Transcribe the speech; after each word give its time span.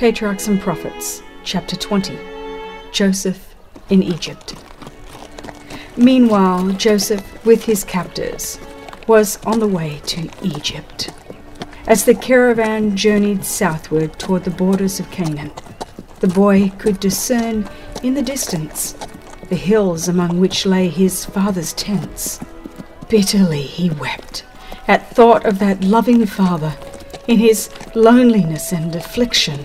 Patriarchs 0.00 0.48
and 0.48 0.58
Prophets, 0.58 1.22
chapter 1.44 1.76
20 1.76 2.16
Joseph 2.90 3.54
in 3.90 4.02
Egypt. 4.02 4.54
Meanwhile, 5.94 6.70
Joseph, 6.70 7.44
with 7.44 7.64
his 7.64 7.84
captors, 7.84 8.58
was 9.06 9.38
on 9.44 9.58
the 9.60 9.68
way 9.68 10.00
to 10.06 10.30
Egypt. 10.42 11.10
As 11.86 12.06
the 12.06 12.14
caravan 12.14 12.96
journeyed 12.96 13.44
southward 13.44 14.18
toward 14.18 14.44
the 14.44 14.50
borders 14.50 15.00
of 15.00 15.10
Canaan, 15.10 15.52
the 16.20 16.28
boy 16.28 16.72
could 16.78 16.98
discern 16.98 17.68
in 18.02 18.14
the 18.14 18.22
distance 18.22 18.94
the 19.50 19.54
hills 19.54 20.08
among 20.08 20.40
which 20.40 20.64
lay 20.64 20.88
his 20.88 21.26
father's 21.26 21.74
tents. 21.74 22.40
Bitterly 23.10 23.60
he 23.60 23.90
wept 23.90 24.46
at 24.88 25.14
thought 25.14 25.44
of 25.44 25.58
that 25.58 25.84
loving 25.84 26.24
father 26.24 26.74
in 27.28 27.38
his 27.38 27.68
loneliness 27.94 28.72
and 28.72 28.96
affliction. 28.96 29.60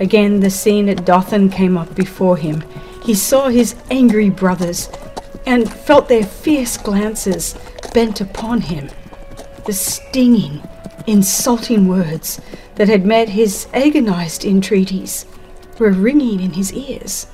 Again 0.00 0.40
the 0.40 0.50
scene 0.50 0.88
at 0.88 1.04
Dothan 1.04 1.50
came 1.50 1.76
up 1.76 1.94
before 1.94 2.36
him. 2.36 2.64
He 3.04 3.14
saw 3.14 3.48
his 3.48 3.76
angry 3.90 4.30
brothers 4.30 4.88
and 5.46 5.70
felt 5.70 6.08
their 6.08 6.24
fierce 6.24 6.76
glances 6.76 7.54
bent 7.92 8.20
upon 8.20 8.62
him. 8.62 8.88
The 9.66 9.72
stinging, 9.72 10.62
insulting 11.06 11.86
words 11.86 12.40
that 12.74 12.88
had 12.88 13.06
met 13.06 13.28
his 13.28 13.68
agonized 13.72 14.44
entreaties 14.44 15.26
were 15.78 15.92
ringing 15.92 16.40
in 16.40 16.54
his 16.54 16.72
ears. 16.72 17.26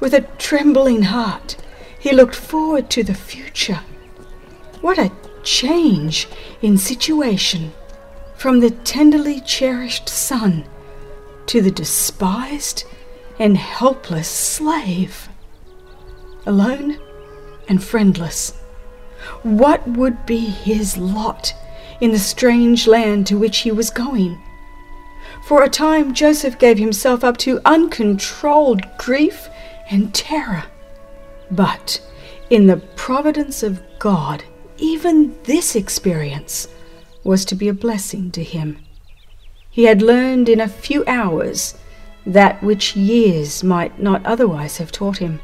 With 0.00 0.14
a 0.14 0.22
trembling 0.38 1.02
heart, 1.04 1.56
he 1.98 2.12
looked 2.12 2.34
forward 2.34 2.90
to 2.90 3.02
the 3.04 3.14
future. 3.14 3.80
What 4.80 4.98
a 4.98 5.12
change 5.42 6.26
in 6.62 6.78
situation 6.78 7.72
from 8.34 8.60
the 8.60 8.70
tenderly 8.70 9.40
cherished 9.40 10.08
son 10.08 10.64
to 11.50 11.60
the 11.60 11.70
despised 11.72 12.84
and 13.40 13.56
helpless 13.56 14.28
slave. 14.28 15.28
Alone 16.46 16.96
and 17.68 17.82
friendless, 17.82 18.52
what 19.42 19.86
would 19.88 20.24
be 20.26 20.38
his 20.38 20.96
lot 20.96 21.52
in 22.00 22.12
the 22.12 22.20
strange 22.20 22.86
land 22.86 23.26
to 23.26 23.36
which 23.36 23.58
he 23.58 23.72
was 23.72 23.90
going? 23.90 24.40
For 25.44 25.64
a 25.64 25.68
time, 25.68 26.14
Joseph 26.14 26.56
gave 26.56 26.78
himself 26.78 27.24
up 27.24 27.36
to 27.38 27.60
uncontrolled 27.64 28.82
grief 28.96 29.48
and 29.90 30.14
terror. 30.14 30.62
But 31.50 32.00
in 32.48 32.68
the 32.68 32.76
providence 32.94 33.64
of 33.64 33.82
God, 33.98 34.44
even 34.78 35.36
this 35.42 35.74
experience 35.74 36.68
was 37.24 37.44
to 37.46 37.56
be 37.56 37.66
a 37.66 37.74
blessing 37.74 38.30
to 38.30 38.44
him. 38.44 38.78
He 39.70 39.84
had 39.84 40.02
learned 40.02 40.48
in 40.48 40.60
a 40.60 40.68
few 40.68 41.04
hours 41.06 41.76
that 42.26 42.62
which 42.62 42.96
years 42.96 43.62
might 43.62 44.02
not 44.02 44.24
otherwise 44.26 44.78
have 44.78 44.90
taught 44.90 45.18
him. 45.18 45.40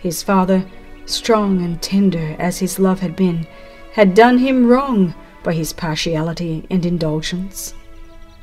His 0.00 0.22
father, 0.22 0.66
strong 1.06 1.62
and 1.62 1.80
tender 1.80 2.36
as 2.38 2.58
his 2.58 2.78
love 2.78 3.00
had 3.00 3.16
been, 3.16 3.46
had 3.94 4.14
done 4.14 4.38
him 4.38 4.66
wrong 4.66 5.14
by 5.42 5.54
his 5.54 5.72
partiality 5.72 6.66
and 6.68 6.84
indulgence. 6.84 7.74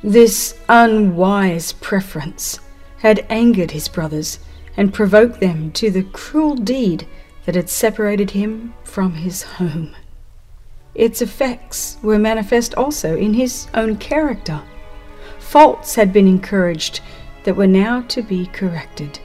This 0.02 0.58
unwise 0.68 1.72
preference 1.72 2.58
had 2.98 3.24
angered 3.30 3.70
his 3.70 3.88
brothers 3.88 4.40
and 4.76 4.92
provoked 4.92 5.40
them 5.40 5.70
to 5.72 5.90
the 5.90 6.02
cruel 6.02 6.56
deed 6.56 7.06
that 7.44 7.54
had 7.54 7.70
separated 7.70 8.32
him 8.32 8.74
from 8.82 9.12
his 9.14 9.42
home. 9.42 9.94
Its 10.94 11.22
effects 11.22 11.96
were 12.02 12.18
manifest 12.18 12.74
also 12.74 13.16
in 13.16 13.34
his 13.34 13.68
own 13.72 13.96
character. 13.96 14.62
Faults 15.46 15.94
had 15.94 16.12
been 16.12 16.26
encouraged 16.26 17.00
that 17.44 17.54
were 17.54 17.68
now 17.68 18.02
to 18.08 18.20
be 18.20 18.46
corrected. 18.46 19.20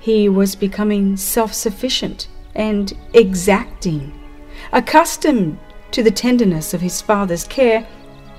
He 0.00 0.26
was 0.26 0.56
becoming 0.56 1.18
self 1.18 1.52
sufficient 1.52 2.28
and 2.54 2.90
exacting. 3.12 4.10
Accustomed 4.72 5.58
to 5.90 6.02
the 6.02 6.10
tenderness 6.10 6.72
of 6.72 6.80
his 6.80 7.02
father's 7.02 7.44
care, 7.44 7.86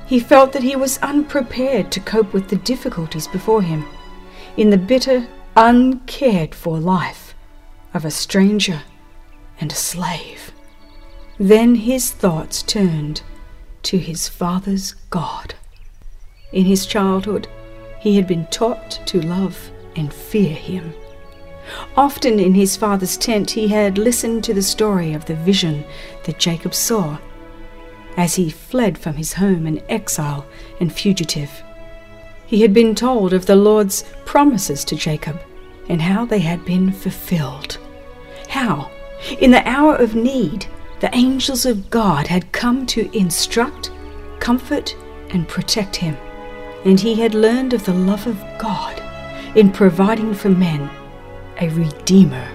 he 0.08 0.20
felt 0.20 0.52
that 0.54 0.64
he 0.64 0.76
was 0.76 0.98
unprepared 0.98 1.92
to 1.92 2.00
cope 2.00 2.34
with 2.34 2.50
the 2.50 2.56
difficulties 2.56 3.28
before 3.28 3.62
him 3.62 3.86
in 4.58 4.72
the 4.72 4.78
bitter, 4.78 5.28
uncared 5.56 6.56
for 6.56 6.80
life 6.80 7.36
of 7.94 8.04
a 8.04 8.12
stranger 8.12 8.82
and 9.62 9.72
a 9.72 9.76
slave. 9.76 10.52
Then 11.38 11.76
his 11.76 12.12
thoughts 12.12 12.64
turned 12.64 13.22
to 13.84 14.00
his 14.00 14.28
father's 14.28 14.96
God. 15.12 15.54
In 16.56 16.66
his 16.66 16.86
childhood, 16.86 17.48
he 18.00 18.16
had 18.16 18.26
been 18.26 18.48
taught 18.48 19.02
to 19.08 19.22
love 19.22 19.72
and 19.96 20.12
fear 20.12 20.56
him. 20.56 20.94
Often 21.98 22.40
in 22.40 22.54
his 22.54 22.78
father's 22.78 23.18
tent, 23.18 23.52
he 23.52 23.68
had 23.68 23.98
listened 23.98 24.44
to 24.46 24.54
the 24.54 24.62
story 24.62 25.14
of 25.14 25.26
the 25.26 25.36
vision 25.36 25.84
that 26.24 26.40
Jacob 26.40 26.74
saw 26.74 27.18
as 28.18 28.36
he 28.36 28.50
fled 28.50 28.98
from 28.98 29.16
his 29.16 29.34
home 29.34 29.68
in 29.68 29.84
exile 29.90 30.46
and 30.80 30.94
fugitive. 30.94 31.52
He 32.46 32.62
had 32.62 32.74
been 32.74 32.96
told 32.96 33.34
of 33.34 33.46
the 33.46 33.56
Lord's 33.58 34.06
promises 34.24 34.86
to 34.86 34.96
Jacob 34.96 35.38
and 35.90 36.02
how 36.02 36.26
they 36.26 36.40
had 36.40 36.64
been 36.64 36.92
fulfilled. 36.92 37.78
How, 38.48 38.90
in 39.40 39.52
the 39.52 39.68
hour 39.68 39.96
of 39.96 40.16
need, 40.16 40.68
the 41.02 41.14
angels 41.14 41.66
of 41.66 41.90
God 41.90 42.28
had 42.28 42.54
come 42.54 42.86
to 42.88 43.14
instruct, 43.18 43.92
comfort, 44.40 44.96
and 45.32 45.48
protect 45.48 45.98
him, 45.98 46.16
and 46.86 47.00
he 47.00 47.16
had 47.16 47.34
learned 47.34 47.74
of 47.74 47.84
the 47.84 47.94
love 47.94 48.28
of 48.28 48.42
God 48.60 49.02
in 49.56 49.72
providing 49.72 50.34
for 50.34 50.50
men 50.50 50.90
a 51.60 51.70
Redeemer. 51.70 52.48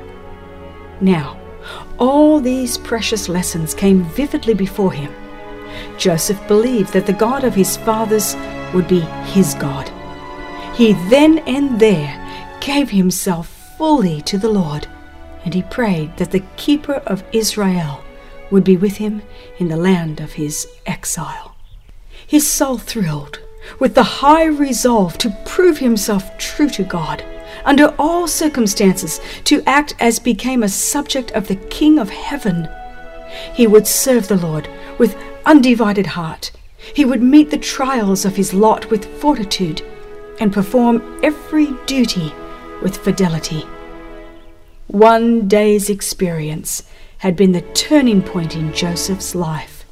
Now, 1.01 1.39
all 1.99 2.41
these 2.41 2.79
precious 2.79 3.29
lessons 3.29 3.75
came 3.75 4.05
vividly 4.05 4.55
before 4.55 4.93
him. 4.93 5.13
Joseph 5.99 6.47
believed 6.49 6.93
that 6.93 7.07
the 7.07 7.13
God 7.13 7.45
of 7.45 7.55
his 7.55 7.77
fathers 7.77 8.37
would 8.73 8.89
be 8.89 9.01
his 9.35 9.55
God. 9.55 9.91
He 10.75 10.93
then 11.09 11.39
and 11.41 11.81
there 11.81 12.17
gave 12.61 12.91
himself 12.91 13.49
fully 13.77 14.21
to 14.23 14.39
the 14.39 14.49
Lord, 14.49 14.87
and 15.45 15.53
he 15.53 15.63
prayed 15.63 16.17
that 16.19 16.31
the 16.31 16.45
keeper 16.57 17.03
of 17.07 17.25
Israel 17.33 18.03
would 18.51 18.65
be 18.65 18.77
with 18.77 18.97
him 18.97 19.23
in 19.59 19.69
the 19.69 19.77
land 19.77 20.21
of 20.21 20.33
his 20.33 20.69
exile. 20.87 21.57
His 22.27 22.49
soul 22.49 22.79
thrilled 22.79 23.41
with 23.79 23.95
the 23.95 24.03
high 24.03 24.45
resolve 24.45 25.17
to 25.19 25.37
prove 25.45 25.79
himself 25.79 26.37
true 26.39 26.69
to 26.71 26.83
God, 26.83 27.25
under 27.65 27.95
all 27.99 28.27
circumstances, 28.27 29.21
to 29.45 29.63
act 29.67 29.95
as 30.01 30.19
became 30.19 30.63
a 30.63 30.69
subject 30.69 31.31
of 31.33 31.49
the 31.49 31.57
King 31.57 31.99
of 31.99 32.11
heaven. 32.11 32.69
He 33.55 33.67
would 33.67 33.87
serve 33.87 34.29
the 34.29 34.37
Lord 34.37 34.69
with 34.99 35.17
undivided 35.47 36.07
heart. 36.07 36.51
He 36.95 37.05
would 37.05 37.23
meet 37.23 37.51
the 37.51 37.59
trials 37.59 38.25
of 38.25 38.37
his 38.37 38.55
lot 38.55 38.91
with 38.91 39.21
fortitude 39.21 39.83
and 40.41 40.53
perform 40.53 41.21
every 41.23 41.69
duty 41.87 42.33
with 42.83 42.97
fidelity. 42.97 43.65
One 44.87 45.47
day's 45.47 45.91
experience 45.91 46.83
had 47.19 47.37
been 47.37 47.53
the 47.53 47.61
turning 47.61 48.23
point 48.23 48.57
in 48.57 48.73
Joseph's 48.73 49.35
life. 49.35 49.85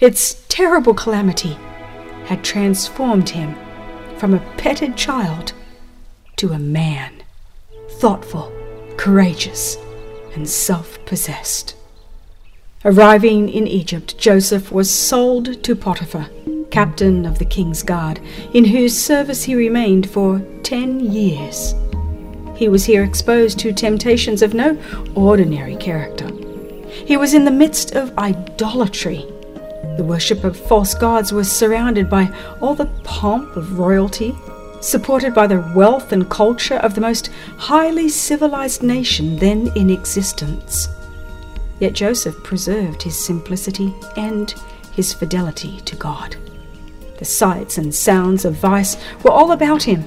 Its 0.00 0.44
terrible 0.48 0.94
calamity 0.94 1.58
had 2.28 2.44
transformed 2.44 3.30
him 3.30 3.56
from 4.18 4.34
a 4.34 4.54
petted 4.58 4.94
child 4.98 5.54
to 6.36 6.52
a 6.52 6.58
man, 6.58 7.10
thoughtful, 7.92 8.52
courageous, 8.98 9.78
and 10.34 10.46
self 10.46 11.02
possessed. 11.06 11.74
Arriving 12.84 13.48
in 13.48 13.66
Egypt, 13.66 14.18
Joseph 14.18 14.70
was 14.70 14.90
sold 14.90 15.64
to 15.64 15.74
Potiphar, 15.74 16.28
captain 16.70 17.24
of 17.24 17.38
the 17.38 17.46
king's 17.46 17.82
guard, 17.82 18.20
in 18.52 18.66
whose 18.66 18.96
service 18.96 19.44
he 19.44 19.54
remained 19.54 20.10
for 20.10 20.40
ten 20.62 21.00
years. 21.00 21.74
He 22.56 22.68
was 22.68 22.84
here 22.84 23.04
exposed 23.04 23.58
to 23.60 23.72
temptations 23.72 24.42
of 24.42 24.52
no 24.52 24.76
ordinary 25.14 25.76
character. 25.76 26.28
He 27.06 27.16
was 27.16 27.32
in 27.32 27.46
the 27.46 27.50
midst 27.50 27.92
of 27.92 28.16
idolatry. 28.18 29.24
The 29.96 30.04
worship 30.04 30.44
of 30.44 30.56
false 30.56 30.94
gods 30.94 31.32
was 31.32 31.50
surrounded 31.50 32.08
by 32.10 32.32
all 32.60 32.74
the 32.74 32.90
pomp 33.04 33.56
of 33.56 33.78
royalty, 33.78 34.34
supported 34.80 35.34
by 35.34 35.46
the 35.46 35.60
wealth 35.74 36.12
and 36.12 36.28
culture 36.30 36.76
of 36.76 36.94
the 36.94 37.00
most 37.00 37.30
highly 37.56 38.08
civilized 38.08 38.82
nation 38.82 39.36
then 39.36 39.72
in 39.74 39.90
existence. 39.90 40.88
Yet 41.80 41.92
Joseph 41.92 42.42
preserved 42.42 43.02
his 43.02 43.18
simplicity 43.18 43.94
and 44.16 44.52
his 44.92 45.12
fidelity 45.12 45.80
to 45.80 45.96
God. 45.96 46.36
The 47.18 47.24
sights 47.24 47.78
and 47.78 47.94
sounds 47.94 48.44
of 48.44 48.54
vice 48.54 48.96
were 49.22 49.30
all 49.30 49.52
about 49.52 49.82
him, 49.82 50.04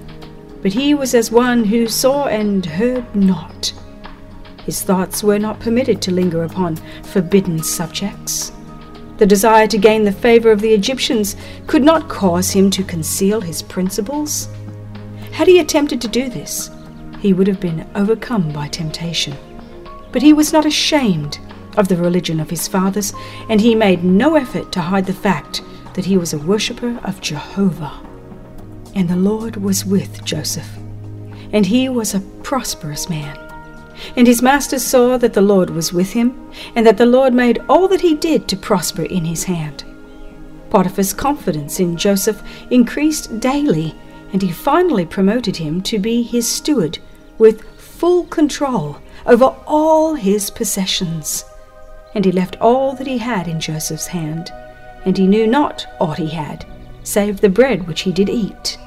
but 0.61 0.73
he 0.73 0.93
was 0.93 1.13
as 1.13 1.31
one 1.31 1.63
who 1.63 1.87
saw 1.87 2.27
and 2.27 2.65
heard 2.65 3.15
not. 3.15 3.73
His 4.65 4.81
thoughts 4.81 5.23
were 5.23 5.39
not 5.39 5.59
permitted 5.59 6.01
to 6.03 6.11
linger 6.11 6.43
upon 6.43 6.77
forbidden 7.03 7.63
subjects. 7.63 8.51
The 9.21 9.27
desire 9.27 9.67
to 9.67 9.77
gain 9.77 10.03
the 10.03 10.11
favor 10.11 10.49
of 10.49 10.61
the 10.61 10.73
Egyptians 10.73 11.35
could 11.67 11.83
not 11.83 12.09
cause 12.09 12.49
him 12.49 12.71
to 12.71 12.83
conceal 12.83 13.39
his 13.39 13.61
principles. 13.61 14.49
Had 15.31 15.47
he 15.47 15.59
attempted 15.59 16.01
to 16.01 16.07
do 16.07 16.27
this, 16.27 16.71
he 17.19 17.31
would 17.31 17.45
have 17.45 17.59
been 17.59 17.87
overcome 17.93 18.51
by 18.51 18.67
temptation. 18.67 19.37
But 20.11 20.23
he 20.23 20.33
was 20.33 20.51
not 20.51 20.65
ashamed 20.65 21.37
of 21.77 21.87
the 21.87 21.97
religion 21.97 22.39
of 22.39 22.49
his 22.49 22.67
fathers, 22.67 23.13
and 23.47 23.61
he 23.61 23.75
made 23.75 24.03
no 24.03 24.37
effort 24.37 24.71
to 24.71 24.81
hide 24.81 25.05
the 25.05 25.13
fact 25.13 25.61
that 25.93 26.05
he 26.05 26.17
was 26.17 26.33
a 26.33 26.39
worshipper 26.39 26.99
of 27.03 27.21
Jehovah. 27.21 28.01
And 28.95 29.07
the 29.07 29.15
Lord 29.15 29.55
was 29.55 29.85
with 29.85 30.25
Joseph, 30.25 30.79
and 31.53 31.67
he 31.67 31.89
was 31.89 32.15
a 32.15 32.21
prosperous 32.41 33.07
man. 33.07 33.50
And 34.15 34.27
his 34.27 34.41
master 34.41 34.79
saw 34.79 35.17
that 35.17 35.33
the 35.33 35.41
Lord 35.41 35.69
was 35.69 35.93
with 35.93 36.13
him, 36.13 36.51
and 36.75 36.85
that 36.85 36.97
the 36.97 37.05
Lord 37.05 37.33
made 37.33 37.61
all 37.69 37.87
that 37.87 38.01
he 38.01 38.15
did 38.15 38.47
to 38.47 38.57
prosper 38.57 39.03
in 39.03 39.25
his 39.25 39.43
hand. 39.45 39.83
Potiphar's 40.69 41.13
confidence 41.13 41.79
in 41.79 41.97
Joseph 41.97 42.41
increased 42.69 43.39
daily, 43.39 43.95
and 44.33 44.41
he 44.41 44.51
finally 44.51 45.05
promoted 45.05 45.57
him 45.57 45.81
to 45.81 45.99
be 45.99 46.23
his 46.23 46.49
steward, 46.49 46.99
with 47.37 47.63
full 47.77 48.25
control 48.25 48.97
over 49.25 49.55
all 49.67 50.15
his 50.15 50.49
possessions. 50.49 51.45
And 52.15 52.25
he 52.25 52.31
left 52.31 52.57
all 52.59 52.93
that 52.93 53.07
he 53.07 53.17
had 53.17 53.47
in 53.47 53.59
Joseph's 53.59 54.07
hand, 54.07 54.51
and 55.05 55.17
he 55.17 55.27
knew 55.27 55.47
not 55.47 55.85
aught 55.99 56.17
he 56.17 56.29
had, 56.29 56.65
save 57.03 57.41
the 57.41 57.49
bread 57.49 57.87
which 57.87 58.01
he 58.01 58.11
did 58.11 58.29
eat. 58.29 58.77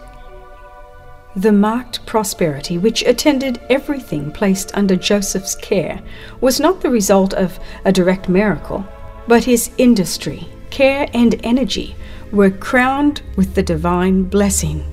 The 1.37 1.51
marked 1.51 2.07
prosperity 2.07 2.79
which 2.79 3.03
attended 3.03 3.61
everything 3.69 4.31
placed 4.31 4.71
under 4.77 4.95
Joseph's 4.95 5.57
care 5.57 6.01
was 6.41 6.61
not 6.61 6.81
the 6.81 6.91
result 6.91 7.35
of 7.35 7.59
a 7.85 7.91
direct 7.91 8.29
miracle, 8.29 8.87
but 9.27 9.43
his 9.43 9.71
industry, 9.77 10.47
care, 10.71 11.09
and 11.13 11.35
energy 11.45 11.97
were 12.31 12.51
crowned 12.51 13.23
with 13.37 13.55
the 13.55 13.65
divine 13.65 14.25
blessing. 14.25 14.85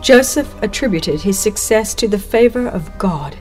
Joseph 0.00 0.52
attributed 0.62 1.20
his 1.20 1.38
success 1.38 1.94
to 1.94 2.08
the 2.08 2.18
favor 2.18 2.66
of 2.66 2.98
God, 2.98 3.36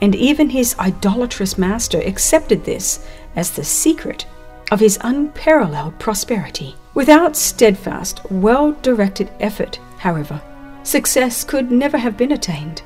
and 0.00 0.14
even 0.14 0.48
his 0.48 0.74
idolatrous 0.78 1.58
master 1.58 2.00
accepted 2.00 2.64
this 2.64 3.06
as 3.34 3.50
the 3.50 3.64
secret 3.64 4.26
of 4.72 4.80
his 4.80 4.98
unparalleled 5.02 5.98
prosperity. 5.98 6.74
Without 6.94 7.36
steadfast, 7.36 8.22
well 8.30 8.72
directed 8.80 9.30
effort, 9.40 9.78
however, 9.98 10.40
success 10.86 11.44
could 11.44 11.70
never 11.70 11.98
have 11.98 12.16
been 12.16 12.32
attained. 12.32 12.82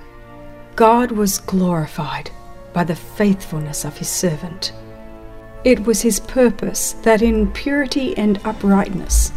God 0.74 1.12
was 1.12 1.38
glorified 1.38 2.30
by 2.72 2.84
the 2.84 2.96
faithfulness 2.96 3.84
of 3.84 3.96
his 3.98 4.08
servant. 4.08 4.72
It 5.64 5.84
was 5.84 6.00
his 6.00 6.20
purpose 6.20 6.92
that 7.02 7.20
in 7.20 7.52
purity 7.52 8.16
and 8.16 8.40
uprightness, 8.44 9.32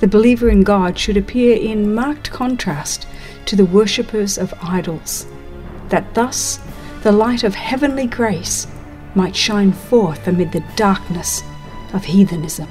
the 0.00 0.08
believer 0.08 0.48
in 0.48 0.62
God 0.62 0.98
should 0.98 1.16
appear 1.16 1.56
in 1.56 1.94
marked 1.94 2.30
contrast 2.30 3.06
to 3.46 3.56
the 3.56 3.64
worshippers 3.66 4.38
of 4.38 4.54
idols, 4.62 5.26
that 5.88 6.14
thus 6.14 6.58
the 7.02 7.12
light 7.12 7.44
of 7.44 7.54
heavenly 7.54 8.06
grace 8.06 8.66
might 9.14 9.36
shine 9.36 9.72
forth 9.72 10.26
amid 10.26 10.52
the 10.52 10.64
darkness 10.76 11.42
of 11.92 12.04
heathenism. 12.04 12.68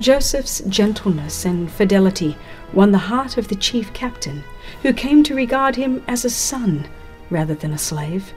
Joseph's 0.00 0.60
gentleness 0.60 1.44
and 1.44 1.70
fidelity 1.70 2.36
won 2.72 2.92
the 2.92 2.98
heart 2.98 3.36
of 3.36 3.48
the 3.48 3.54
chief 3.54 3.92
captain, 3.92 4.42
who 4.82 4.92
came 4.92 5.22
to 5.24 5.34
regard 5.34 5.76
him 5.76 6.02
as 6.06 6.24
a 6.24 6.30
son 6.30 6.86
rather 7.30 7.54
than 7.54 7.72
a 7.72 7.78
slave. 7.78 8.32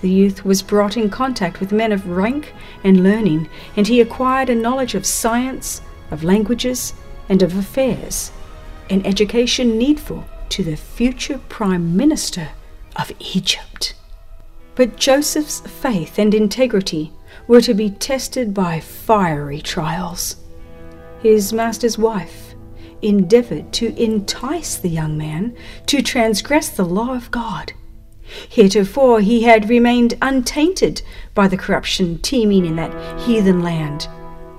The 0.00 0.10
youth 0.10 0.44
was 0.44 0.62
brought 0.62 0.96
in 0.96 1.10
contact 1.10 1.60
with 1.60 1.72
men 1.72 1.92
of 1.92 2.08
rank 2.08 2.52
and 2.84 3.02
learning, 3.02 3.48
and 3.76 3.86
he 3.86 4.00
acquired 4.00 4.50
a 4.50 4.54
knowledge 4.54 4.94
of 4.94 5.06
science, 5.06 5.80
of 6.10 6.22
languages, 6.22 6.92
and 7.28 7.42
of 7.42 7.56
affairs, 7.56 8.30
an 8.90 9.04
education 9.04 9.78
needful 9.78 10.24
to 10.50 10.62
the 10.62 10.76
future 10.76 11.38
prime 11.48 11.96
minister 11.96 12.50
of 12.94 13.10
Egypt. 13.18 13.94
But 14.74 14.96
Joseph's 14.96 15.60
faith 15.60 16.18
and 16.18 16.34
integrity 16.34 17.12
were 17.48 17.62
to 17.62 17.74
be 17.74 17.90
tested 17.90 18.52
by 18.52 18.80
fiery 18.80 19.60
trials. 19.60 20.36
His 21.22 21.52
master's 21.52 21.98
wife 21.98 22.45
endeavored 23.06 23.72
to 23.74 23.96
entice 24.02 24.76
the 24.76 24.88
young 24.88 25.16
man 25.16 25.56
to 25.86 26.02
transgress 26.02 26.68
the 26.68 26.84
law 26.84 27.14
of 27.14 27.30
God. 27.30 27.72
Heretofore 28.48 29.20
he 29.20 29.42
had 29.42 29.68
remained 29.68 30.18
untainted 30.20 31.02
by 31.34 31.48
the 31.48 31.56
corruption 31.56 32.18
teeming 32.18 32.66
in 32.66 32.76
that 32.76 33.20
heathen 33.20 33.62
land. 33.62 34.08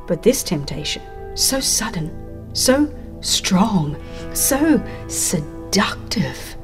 But 0.08 0.24
this 0.24 0.42
temptation, 0.44 1.02
so 1.36 1.60
sudden, 1.60 2.50
so 2.54 2.94
strong, 3.22 4.02
so 4.34 4.82
seductive, 5.08 6.56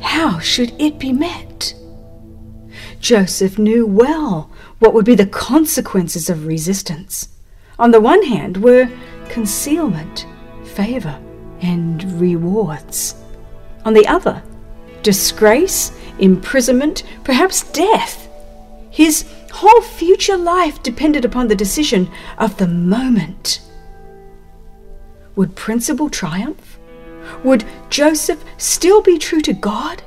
how 0.00 0.38
should 0.38 0.72
it 0.80 0.98
be 0.98 1.12
met? 1.12 1.74
Joseph 3.00 3.58
knew 3.58 3.84
well 3.84 4.50
what 4.78 4.94
would 4.94 5.04
be 5.04 5.14
the 5.14 5.26
consequences 5.26 6.30
of 6.30 6.46
resistance. 6.46 7.28
On 7.78 7.90
the 7.90 8.00
one 8.00 8.22
hand 8.22 8.58
were 8.58 8.88
concealment, 9.28 10.26
favor, 10.64 11.20
and 11.64 12.20
rewards. 12.20 13.14
On 13.84 13.94
the 13.94 14.06
other, 14.06 14.42
disgrace, 15.02 15.92
imprisonment, 16.18 17.02
perhaps 17.24 17.70
death. 17.72 18.28
His 18.90 19.24
whole 19.52 19.80
future 19.80 20.36
life 20.36 20.82
depended 20.82 21.24
upon 21.24 21.48
the 21.48 21.54
decision 21.54 22.10
of 22.38 22.56
the 22.58 22.68
moment. 22.68 23.60
Would 25.36 25.56
principle 25.56 26.10
triumph? 26.10 26.78
Would 27.42 27.64
Joseph 27.90 28.44
still 28.58 29.02
be 29.02 29.18
true 29.18 29.40
to 29.40 29.52
God? 29.52 30.02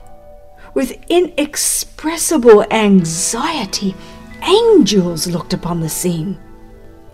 With 0.73 1.03
inexpressible 1.09 2.71
anxiety, 2.71 3.95
angels 4.43 5.27
looked 5.27 5.53
upon 5.53 5.81
the 5.81 5.89
scene. 5.89 6.37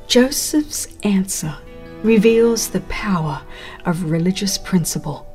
Joseph's 0.08 0.88
answer 1.04 1.56
reveals 2.04 2.70
the 2.70 2.82
power 2.82 3.42
of 3.86 4.12
religious 4.12 4.58
principle. 4.58 5.28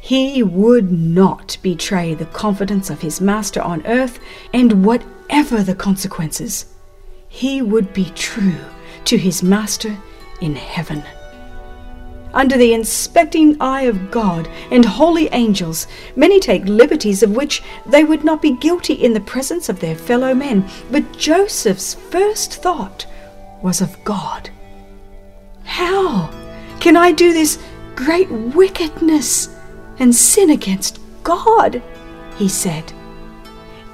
He 0.00 0.42
would 0.42 0.92
not 0.92 1.56
betray 1.62 2.14
the 2.14 2.26
confidence 2.26 2.90
of 2.90 3.00
his 3.00 3.20
master 3.20 3.60
on 3.60 3.86
earth, 3.86 4.20
and 4.52 4.84
whatever 4.84 5.62
the 5.62 5.74
consequences, 5.74 6.66
he 7.28 7.62
would 7.62 7.92
be 7.92 8.12
true 8.14 8.60
to 9.06 9.16
his 9.18 9.42
master 9.42 9.96
in 10.40 10.54
heaven 10.54 11.02
under 12.34 12.56
the 12.56 12.72
inspecting 12.72 13.60
eye 13.60 13.82
of 13.82 14.10
God 14.10 14.48
and 14.70 14.84
holy 14.84 15.28
angels, 15.32 15.86
many 16.16 16.40
take 16.40 16.64
liberties 16.64 17.22
of 17.22 17.36
which 17.36 17.62
they 17.86 18.04
would 18.04 18.24
not 18.24 18.42
be 18.42 18.56
guilty 18.56 18.94
in 18.94 19.12
the 19.12 19.20
presence 19.20 19.68
of 19.68 19.80
their 19.80 19.96
fellow 19.96 20.34
men. 20.34 20.68
But 20.90 21.16
Joseph's 21.18 21.94
first 21.94 22.54
thought 22.54 23.06
was 23.62 23.80
of 23.80 24.02
God. 24.04 24.50
How 25.64 26.30
can 26.80 26.96
I 26.96 27.12
do 27.12 27.32
this 27.32 27.58
great 27.94 28.30
wickedness 28.30 29.48
and 29.98 30.14
sin 30.14 30.50
against 30.50 30.98
God? 31.22 31.82
He 32.36 32.48
said. 32.48 32.92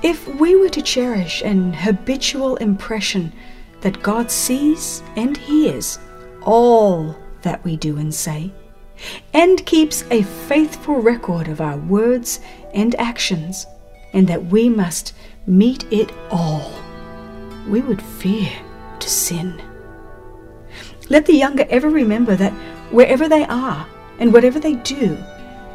If 0.02 0.28
we 0.36 0.54
were 0.54 0.68
to 0.68 0.82
cherish 0.82 1.42
an 1.42 1.72
habitual 1.72 2.56
impression 2.56 3.32
that 3.80 4.02
God 4.02 4.30
sees 4.30 5.02
and 5.16 5.36
hears 5.36 5.98
all 6.42 7.16
that 7.42 7.64
we 7.64 7.76
do 7.76 7.98
and 7.98 8.14
say, 8.14 8.52
and 9.32 9.64
keeps 9.66 10.04
a 10.10 10.22
faithful 10.22 10.96
record 11.00 11.48
of 11.48 11.60
our 11.60 11.76
words 11.76 12.40
and 12.74 12.94
actions, 12.96 13.66
and 14.12 14.26
that 14.28 14.46
we 14.46 14.68
must 14.68 15.14
meet 15.46 15.84
it 15.92 16.12
all, 16.30 16.72
we 17.68 17.80
would 17.80 18.02
fear 18.02 18.50
to 18.98 19.08
sin. 19.08 19.60
Let 21.08 21.26
the 21.26 21.36
younger 21.36 21.66
ever 21.70 21.88
remember 21.88 22.36
that 22.36 22.52
wherever 22.90 23.28
they 23.28 23.44
are 23.44 23.86
and 24.18 24.32
whatever 24.32 24.60
they 24.60 24.74
do, 24.74 25.16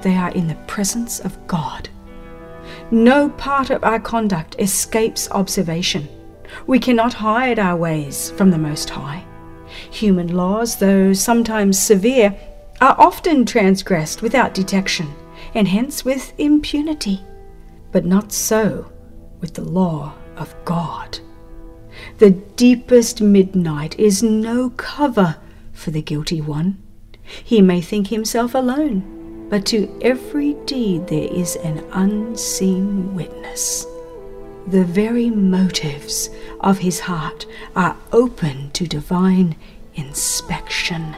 they 0.01 0.15
are 0.15 0.31
in 0.31 0.47
the 0.47 0.55
presence 0.67 1.19
of 1.19 1.47
God. 1.47 1.89
No 2.91 3.29
part 3.29 3.69
of 3.69 3.83
our 3.83 3.99
conduct 3.99 4.55
escapes 4.59 5.29
observation. 5.31 6.07
We 6.67 6.79
cannot 6.79 7.13
hide 7.13 7.57
our 7.57 7.75
ways 7.75 8.31
from 8.31 8.51
the 8.51 8.57
Most 8.57 8.89
High. 8.89 9.25
Human 9.89 10.35
laws, 10.35 10.75
though 10.75 11.13
sometimes 11.13 11.81
severe, 11.81 12.37
are 12.79 12.95
often 12.99 13.45
transgressed 13.45 14.21
without 14.21 14.53
detection, 14.53 15.11
and 15.55 15.67
hence 15.67 16.05
with 16.05 16.33
impunity. 16.37 17.21
But 17.91 18.05
not 18.05 18.31
so 18.31 18.91
with 19.39 19.53
the 19.53 19.63
law 19.63 20.13
of 20.37 20.53
God. 20.65 21.19
The 22.23 22.31
deepest 22.31 23.19
midnight 23.19 23.99
is 23.99 24.23
no 24.23 24.69
cover 24.69 25.35
for 25.73 25.91
the 25.91 26.01
guilty 26.01 26.39
one. 26.39 26.81
He 27.21 27.61
may 27.61 27.81
think 27.81 28.07
himself 28.07 28.55
alone, 28.55 29.47
but 29.49 29.65
to 29.65 29.93
every 30.01 30.53
deed 30.65 31.07
there 31.07 31.27
is 31.29 31.57
an 31.57 31.79
unseen 31.91 33.13
witness. 33.13 33.85
The 34.67 34.85
very 34.85 35.31
motives 35.31 36.29
of 36.61 36.77
his 36.77 37.01
heart 37.01 37.45
are 37.75 37.97
open 38.13 38.71
to 38.71 38.87
divine 38.87 39.57
inspection. 39.95 41.17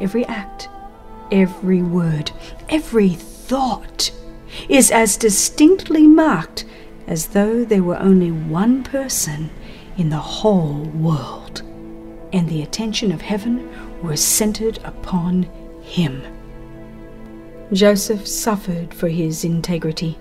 Every 0.00 0.24
act, 0.26 0.68
every 1.32 1.82
word, 1.82 2.30
every 2.68 3.08
thought 3.08 4.12
is 4.68 4.92
as 4.92 5.16
distinctly 5.16 6.06
marked 6.06 6.64
as 7.08 7.26
though 7.28 7.64
there 7.64 7.82
were 7.82 7.98
only 7.98 8.30
one 8.30 8.84
person 8.84 9.50
in 9.96 10.10
the 10.10 10.16
whole 10.16 10.82
world, 10.94 11.62
and 12.32 12.48
the 12.48 12.62
attention 12.62 13.12
of 13.12 13.20
heaven 13.20 13.68
was 14.02 14.20
centered 14.22 14.78
upon 14.84 15.44
him. 15.82 16.22
Joseph 17.72 18.26
suffered 18.26 18.92
for 18.94 19.08
his 19.08 19.44
integrity, 19.44 20.18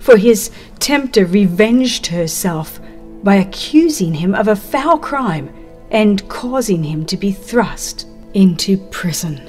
for 0.00 0.16
his 0.16 0.50
tempter 0.78 1.24
revenged 1.24 2.06
herself 2.06 2.80
by 3.22 3.36
accusing 3.36 4.14
him 4.14 4.34
of 4.34 4.48
a 4.48 4.56
foul 4.56 4.98
crime 4.98 5.52
and 5.90 6.28
causing 6.28 6.82
him 6.82 7.04
to 7.06 7.16
be 7.16 7.32
thrust 7.32 8.06
into 8.34 8.76
prison. 8.90 9.48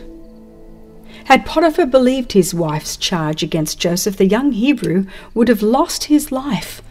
Had 1.25 1.46
Potiphar 1.46 1.86
believed 1.86 2.34
his 2.34 2.53
wife's 2.53 2.98
charge 2.98 3.44
against 3.44 3.80
Joseph, 3.80 4.18
the 4.18 4.27
young 4.27 4.51
Hebrew 4.51 5.06
would 5.34 5.48
have 5.48 5.62
lost 5.62 6.06
his 6.06 6.32
life. 6.32 6.82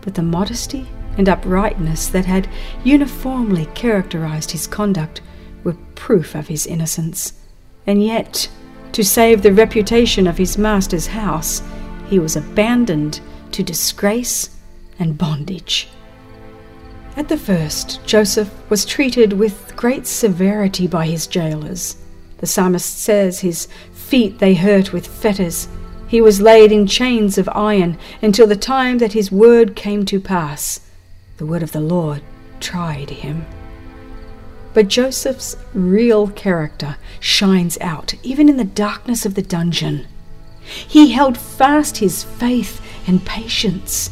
But 0.00 0.14
the 0.14 0.22
modesty 0.22 0.86
and 1.18 1.28
uprightness 1.28 2.08
that 2.08 2.24
had 2.24 2.48
uniformly 2.84 3.66
characterized 3.74 4.50
his 4.50 4.66
conduct 4.66 5.20
were 5.64 5.76
proof 5.94 6.34
of 6.34 6.48
his 6.48 6.66
innocence. 6.66 7.34
And 7.86 8.02
yet, 8.02 8.48
to 8.92 9.04
save 9.04 9.42
the 9.42 9.52
reputation 9.52 10.26
of 10.26 10.38
his 10.38 10.58
master's 10.58 11.06
house, 11.06 11.62
he 12.08 12.18
was 12.18 12.36
abandoned 12.36 13.20
to 13.52 13.62
disgrace 13.62 14.56
and 14.98 15.16
bondage. 15.16 15.88
At 17.16 17.28
the 17.28 17.36
first, 17.36 18.04
Joseph 18.06 18.50
was 18.70 18.86
treated 18.86 19.34
with 19.34 19.74
great 19.76 20.06
severity 20.06 20.86
by 20.86 21.06
his 21.06 21.26
jailers. 21.26 21.96
The 22.38 22.46
psalmist 22.46 22.98
says 22.98 23.40
his 23.40 23.68
feet 23.92 24.38
they 24.38 24.54
hurt 24.54 24.92
with 24.92 25.06
fetters. 25.06 25.68
He 26.08 26.20
was 26.20 26.40
laid 26.40 26.72
in 26.72 26.86
chains 26.86 27.38
of 27.38 27.48
iron 27.50 27.98
until 28.20 28.46
the 28.46 28.56
time 28.56 28.98
that 28.98 29.12
his 29.12 29.30
word 29.30 29.76
came 29.76 30.04
to 30.06 30.20
pass. 30.20 30.80
The 31.42 31.46
word 31.46 31.64
of 31.64 31.72
the 31.72 31.80
Lord 31.80 32.22
tried 32.60 33.10
him. 33.10 33.46
But 34.74 34.86
Joseph's 34.86 35.56
real 35.74 36.28
character 36.28 36.98
shines 37.18 37.76
out 37.80 38.14
even 38.22 38.48
in 38.48 38.58
the 38.58 38.64
darkness 38.64 39.26
of 39.26 39.34
the 39.34 39.42
dungeon. 39.42 40.06
He 40.60 41.10
held 41.10 41.36
fast 41.36 41.96
his 41.96 42.22
faith 42.22 42.80
and 43.08 43.26
patience. 43.26 44.10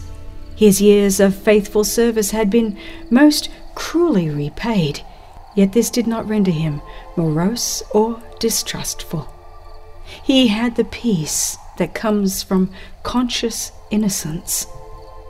His 0.56 0.80
years 0.80 1.20
of 1.20 1.36
faithful 1.36 1.84
service 1.84 2.32
had 2.32 2.50
been 2.50 2.76
most 3.10 3.48
cruelly 3.76 4.28
repaid. 4.28 5.04
Yet 5.54 5.72
this 5.72 5.88
did 5.88 6.08
not 6.08 6.28
render 6.28 6.50
him 6.50 6.82
morose 7.14 7.80
or 7.92 8.20
distrustful. 8.40 9.32
He 10.24 10.48
had 10.48 10.74
the 10.74 10.84
peace 10.84 11.56
that 11.78 11.94
comes 11.94 12.42
from 12.42 12.72
conscious 13.04 13.70
innocence, 13.92 14.66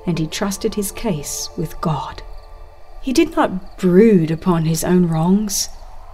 and 0.07 0.19
he 0.19 0.26
trusted 0.26 0.75
his 0.75 0.92
case 0.92 1.49
with 1.57 1.80
God. 1.80 2.23
He 3.02 3.12
did 3.12 3.37
not 3.37 3.78
brood 3.78 4.30
upon 4.30 4.64
his 4.64 4.85
own 4.85 5.09
wrongs, 5.09 5.69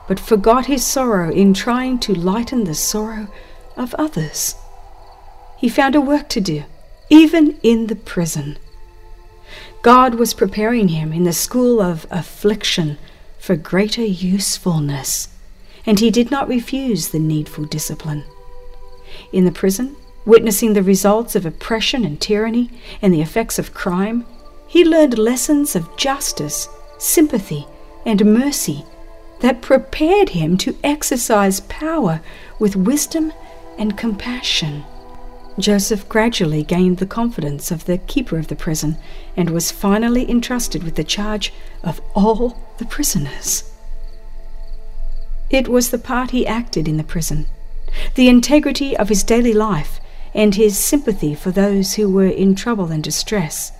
but 0.07 0.21
forgot 0.21 0.67
his 0.67 0.85
sorrow 0.85 1.33
in 1.33 1.53
trying 1.53 1.99
to 2.01 2.15
lighten 2.15 2.65
the 2.65 2.75
sorrow 2.75 3.29
of 3.77 3.95
others. 3.95 4.55
He 5.59 5.69
found 5.69 5.95
a 5.95 6.01
work 6.01 6.29
to 6.31 6.41
do, 6.41 6.65
even 7.11 7.59
in 7.63 7.89
the 7.89 7.97
prison. 7.97 8.59
God 9.83 10.15
was 10.17 10.35
preparing 10.35 10.89
him 10.89 11.13
in 11.13 11.25
the 11.25 11.33
school 11.33 11.81
of 11.81 12.07
affliction 12.11 12.99
for 13.39 13.57
greater 13.57 14.05
usefulness, 14.05 15.29
and 15.85 16.01
he 16.01 16.11
did 16.11 16.31
not 16.31 16.49
refuse 16.49 17.09
the 17.09 17.19
needful 17.19 17.65
discipline. 17.65 18.25
In 19.33 19.45
the 19.45 19.53
prison, 19.53 19.97
witnessing 20.27 20.75
the 20.75 20.83
results 20.83 21.35
of 21.35 21.47
oppression 21.47 22.05
and 22.05 22.21
tyranny 22.21 22.71
and 23.01 23.15
the 23.15 23.23
effects 23.23 23.59
of 23.59 23.73
crime, 23.73 24.27
he 24.67 24.85
learned 24.85 25.17
lessons 25.17 25.75
of 25.75 25.97
justice, 25.97 26.69
sympathy, 26.99 27.67
and 28.05 28.27
mercy 28.27 28.85
that 29.41 29.63
prepared 29.63 30.31
him 30.31 30.57
to 30.59 30.77
exercise 30.83 31.61
power 31.61 32.21
with 32.59 32.77
wisdom 32.77 33.33
and 33.79 33.97
compassion. 33.97 34.85
Joseph 35.59 36.09
gradually 36.09 36.63
gained 36.63 36.99
the 36.99 37.07
confidence 37.07 37.71
of 37.71 37.87
the 37.87 37.99
keeper 37.99 38.39
of 38.39 38.49
the 38.49 38.57
prison 38.57 38.97
and 39.37 39.51
was 39.51 39.71
finally 39.71 40.29
entrusted 40.31 40.83
with 40.83 40.97
the 40.97 41.05
charge 41.05 41.53
of 41.83 42.01
all 42.15 42.61
the 42.79 42.85
prisoners. 42.85 43.71
It 45.49 45.69
was 45.69 45.91
the 45.91 45.99
part 45.99 46.33
he 46.33 46.47
acted 46.47 46.89
in 46.89 46.97
the 46.97 47.05
prison, 47.05 47.47
the 48.17 48.29
integrity 48.29 48.97
of 48.97 49.09
his 49.09 49.23
daily 49.23 49.55
life, 49.55 50.01
and 50.37 50.55
his 50.55 50.79
sympathy 50.79 51.35
for 51.35 51.51
those 51.51 51.95
who 51.95 52.09
were 52.09 52.27
in 52.27 52.55
trouble 52.55 52.93
and 52.93 53.03
distress 53.03 53.73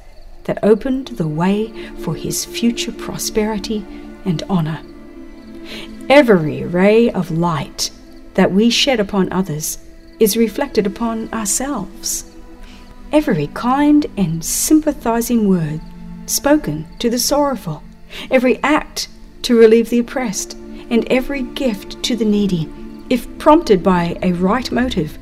that 0.45 0.59
opened 0.63 1.09
the 1.09 1.29
way 1.29 1.71
for 1.99 2.15
his 2.15 2.47
future 2.47 2.93
prosperity 2.93 3.85
and 4.25 4.43
honor. 4.49 4.81
Every 6.09 6.65
ray 6.65 7.11
of 7.11 7.31
light 7.31 7.91
that 8.35 8.53
we 8.53 8.71
shed 8.71 9.01
upon 9.01 9.31
others 9.33 9.79
is 10.19 10.37
reflected 10.37 10.87
upon 10.87 11.33
ourselves. 11.33 12.25
Every 13.13 13.49
kind 13.49 14.07
and 14.17 14.43
sympathizing 14.43 15.49
word 15.49 15.81
spoken 16.25 16.87
to 17.01 17.11
the 17.11 17.19
sorrowful, 17.19 17.83
every 18.31 18.63
act 18.63 19.09
to 19.43 19.59
relieve 19.59 19.91
the 19.91 19.99
oppressed, 19.99 20.55
and 20.55 21.07
every 21.09 21.43
gift 21.43 22.03
to 22.05 22.17
the 22.17 22.25
needy, 22.25 22.69
if 23.11 23.27
prompted 23.39 23.83
by 23.83 24.19
a 24.23 24.33
right 24.33 24.71
motive, 24.73 25.19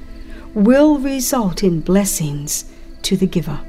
will 0.54 0.98
result 0.98 1.62
in 1.62 1.80
blessings 1.80 2.64
to 3.02 3.16
the 3.16 3.26
giver. 3.26 3.60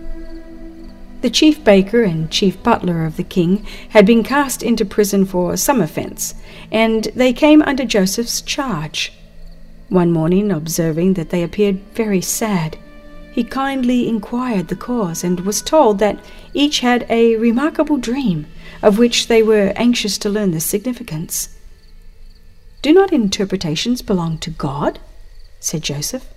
The 1.21 1.29
chief 1.29 1.63
baker 1.63 2.03
and 2.03 2.29
chief 2.29 2.61
butler 2.61 3.05
of 3.05 3.17
the 3.17 3.23
king 3.23 3.65
had 3.89 4.05
been 4.05 4.23
cast 4.23 4.61
into 4.61 4.85
prison 4.85 5.25
for 5.25 5.57
some 5.57 5.81
offense, 5.81 6.35
and 6.71 7.05
they 7.15 7.33
came 7.33 7.63
under 7.63 7.83
Joseph's 7.83 8.41
charge. 8.41 9.11
One 9.89 10.11
morning, 10.11 10.51
observing 10.51 11.15
that 11.15 11.31
they 11.31 11.41
appeared 11.41 11.79
very 11.93 12.21
sad, 12.21 12.77
he 13.31 13.43
kindly 13.43 14.07
inquired 14.07 14.67
the 14.67 14.75
cause 14.75 15.23
and 15.23 15.39
was 15.41 15.61
told 15.61 15.99
that 15.99 16.23
each 16.53 16.81
had 16.81 17.05
a 17.09 17.35
remarkable 17.37 17.97
dream 17.97 18.45
of 18.81 18.99
which 18.99 19.27
they 19.27 19.41
were 19.41 19.73
anxious 19.75 20.17
to 20.19 20.29
learn 20.29 20.51
the 20.51 20.59
significance. 20.59 21.49
Do 22.83 22.93
not 22.93 23.11
interpretations 23.11 24.03
belong 24.03 24.37
to 24.39 24.51
God? 24.51 24.99
said 25.59 25.81
Joseph. 25.81 26.34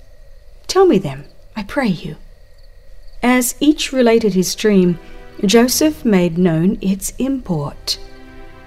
Tell 0.69 0.87
me 0.87 0.99
them, 0.99 1.25
I 1.57 1.65
pray 1.65 1.89
you. 1.89 2.17
As 3.23 3.57
each 3.59 3.93
related 3.93 4.35
his 4.35 4.55
dream, 4.55 5.01
Joseph 5.45 6.05
made 6.05 6.39
known 6.39 6.79
its 6.81 7.13
import. 7.19 7.99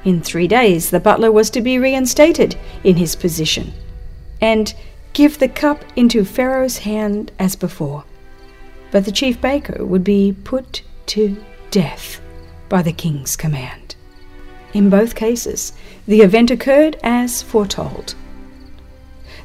In 0.04 0.20
three 0.22 0.48
days 0.48 0.90
the 0.90 1.00
butler 1.00 1.32
was 1.32 1.50
to 1.52 1.62
be 1.62 1.78
reinstated 1.78 2.58
in 2.84 2.96
his 2.96 3.16
position 3.16 3.72
and 4.42 4.74
give 5.14 5.38
the 5.38 5.48
cup 5.48 5.84
into 5.96 6.26
Pharaoh's 6.26 6.80
hand 6.80 7.32
as 7.38 7.56
before. 7.56 8.04
But 8.90 9.06
the 9.06 9.12
chief 9.12 9.40
baker 9.40 9.86
would 9.86 10.04
be 10.04 10.36
put 10.44 10.82
to 11.08 11.38
death 11.70 12.20
by 12.68 12.82
the 12.82 12.94
king's 12.94 13.36
command. 13.36 13.96
In 14.74 14.90
both 14.90 15.16
cases, 15.16 15.74
the 16.08 16.22
event 16.22 16.50
occurred 16.50 16.98
as 17.04 17.42
foretold. 17.42 18.16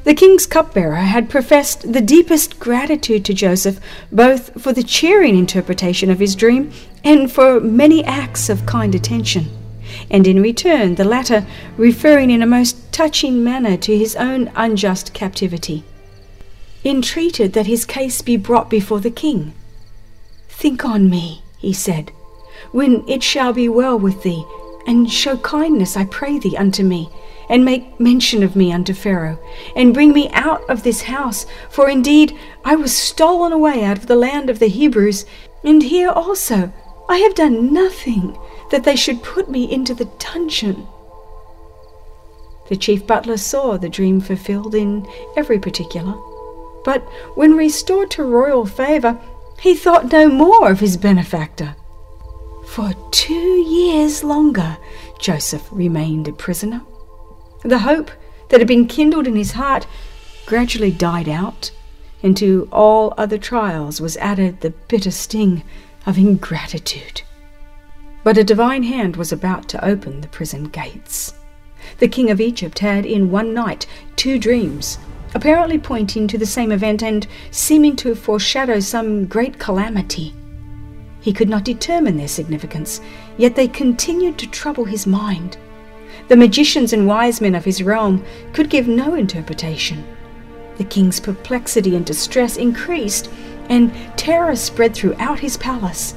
The 0.07 0.13
king's 0.13 0.45
cupbearer 0.45 0.95
had 0.95 1.29
professed 1.29 1.91
the 1.91 1.99
deepest 1.99 2.61
gratitude 2.61 3.25
to 3.25 3.33
Joseph, 3.33 3.77
both 4.09 4.61
for 4.61 4.71
the 4.71 4.81
cheering 4.81 5.37
interpretation 5.37 6.09
of 6.09 6.19
his 6.19 6.33
dream 6.33 6.71
and 7.03 7.29
for 7.29 7.59
many 7.59 8.05
acts 8.05 8.47
of 8.47 8.65
kind 8.65 8.95
attention 8.95 9.47
and 10.09 10.25
in 10.25 10.41
return 10.41 10.95
the 10.95 11.03
latter 11.03 11.45
referring 11.75 12.31
in 12.31 12.41
a 12.41 12.45
most 12.45 12.93
touching 12.93 13.43
manner 13.43 13.75
to 13.75 13.97
his 13.97 14.15
own 14.15 14.49
unjust 14.55 15.13
captivity, 15.13 15.83
entreated 16.85 17.51
that 17.51 17.67
his 17.67 17.83
case 17.83 18.21
be 18.21 18.37
brought 18.37 18.69
before 18.69 19.01
the 19.01 19.11
king. 19.11 19.53
Think 20.47 20.85
on 20.85 21.09
me, 21.09 21.41
he 21.57 21.73
said, 21.73 22.13
when 22.71 23.03
it 23.09 23.23
shall 23.23 23.51
be 23.51 23.67
well 23.67 23.99
with 23.99 24.23
thee, 24.23 24.45
and 24.87 25.11
show 25.11 25.35
kindness, 25.35 25.97
I 25.97 26.05
pray 26.05 26.39
thee, 26.39 26.55
unto 26.55 26.81
me, 26.81 27.09
and 27.49 27.63
make 27.63 27.99
mention 27.99 28.43
of 28.43 28.55
me 28.55 28.71
unto 28.71 28.93
Pharaoh, 28.93 29.39
and 29.75 29.93
bring 29.93 30.13
me 30.13 30.29
out 30.31 30.67
of 30.69 30.83
this 30.83 31.03
house, 31.03 31.45
for 31.69 31.89
indeed 31.89 32.37
I 32.65 32.75
was 32.75 32.95
stolen 32.95 33.51
away 33.51 33.83
out 33.83 33.97
of 33.97 34.07
the 34.07 34.15
land 34.15 34.49
of 34.49 34.59
the 34.59 34.67
Hebrews, 34.67 35.25
and 35.63 35.83
here 35.83 36.09
also 36.09 36.71
I 37.09 37.17
have 37.17 37.35
done 37.35 37.73
nothing 37.73 38.37
that 38.71 38.83
they 38.83 38.95
should 38.95 39.23
put 39.23 39.49
me 39.49 39.71
into 39.71 39.93
the 39.93 40.09
dungeon. 40.19 40.87
The 42.69 42.75
chief 42.75 43.07
butler 43.07 43.37
saw 43.37 43.77
the 43.77 43.87
dream 43.87 44.19
fulfilled 44.19 44.75
in 44.75 45.07
every 45.37 45.57
particular, 45.57 46.13
but 46.83 47.01
when 47.35 47.55
restored 47.55 48.11
to 48.11 48.23
royal 48.23 48.65
favour, 48.65 49.19
he 49.59 49.73
thought 49.73 50.11
no 50.11 50.27
more 50.27 50.69
of 50.69 50.81
his 50.81 50.97
benefactor. 50.97 51.75
For 52.67 52.93
two 53.11 53.33
years 53.33 54.23
longer, 54.23 54.77
Joseph 55.19 55.67
remained 55.71 56.27
a 56.27 56.33
prisoner. 56.33 56.81
The 57.63 57.79
hope 57.79 58.11
that 58.49 58.59
had 58.59 58.67
been 58.67 58.87
kindled 58.87 59.27
in 59.27 59.35
his 59.35 59.53
heart 59.53 59.87
gradually 60.45 60.91
died 60.91 61.27
out, 61.27 61.71
and 62.23 62.35
to 62.37 62.67
all 62.71 63.13
other 63.17 63.37
trials 63.37 63.99
was 63.99 64.17
added 64.17 64.61
the 64.61 64.69
bitter 64.69 65.11
sting 65.11 65.63
of 66.05 66.17
ingratitude. 66.17 67.21
But 68.23 68.37
a 68.37 68.43
divine 68.43 68.83
hand 68.83 69.15
was 69.15 69.31
about 69.31 69.67
to 69.69 69.85
open 69.85 70.21
the 70.21 70.27
prison 70.27 70.65
gates. 70.65 71.33
The 71.99 72.07
king 72.07 72.29
of 72.29 72.41
Egypt 72.41 72.79
had 72.79 73.05
in 73.05 73.31
one 73.31 73.53
night 73.53 73.85
two 74.15 74.39
dreams, 74.39 74.97
apparently 75.33 75.77
pointing 75.77 76.27
to 76.27 76.37
the 76.37 76.45
same 76.45 76.71
event 76.71 77.03
and 77.03 77.27
seeming 77.51 77.95
to 77.97 78.15
foreshadow 78.15 78.79
some 78.79 79.25
great 79.25 79.59
calamity. 79.59 80.33
He 81.21 81.33
could 81.33 81.49
not 81.49 81.65
determine 81.65 82.17
their 82.17 82.27
significance, 82.27 83.01
yet 83.37 83.55
they 83.55 83.67
continued 83.67 84.37
to 84.39 84.47
trouble 84.47 84.85
his 84.85 85.05
mind. 85.05 85.57
The 86.27 86.35
magicians 86.35 86.91
and 86.91 87.07
wise 87.07 87.39
men 87.39 87.55
of 87.55 87.65
his 87.65 87.81
realm 87.81 88.23
could 88.51 88.69
give 88.69 88.87
no 88.87 89.13
interpretation. 89.13 90.03
The 90.77 90.83
king's 90.83 91.19
perplexity 91.19 91.95
and 91.95 92.05
distress 92.05 92.57
increased, 92.57 93.29
and 93.69 93.91
terror 94.17 94.55
spread 94.55 94.93
throughout 94.93 95.39
his 95.39 95.57
palace. 95.57 96.15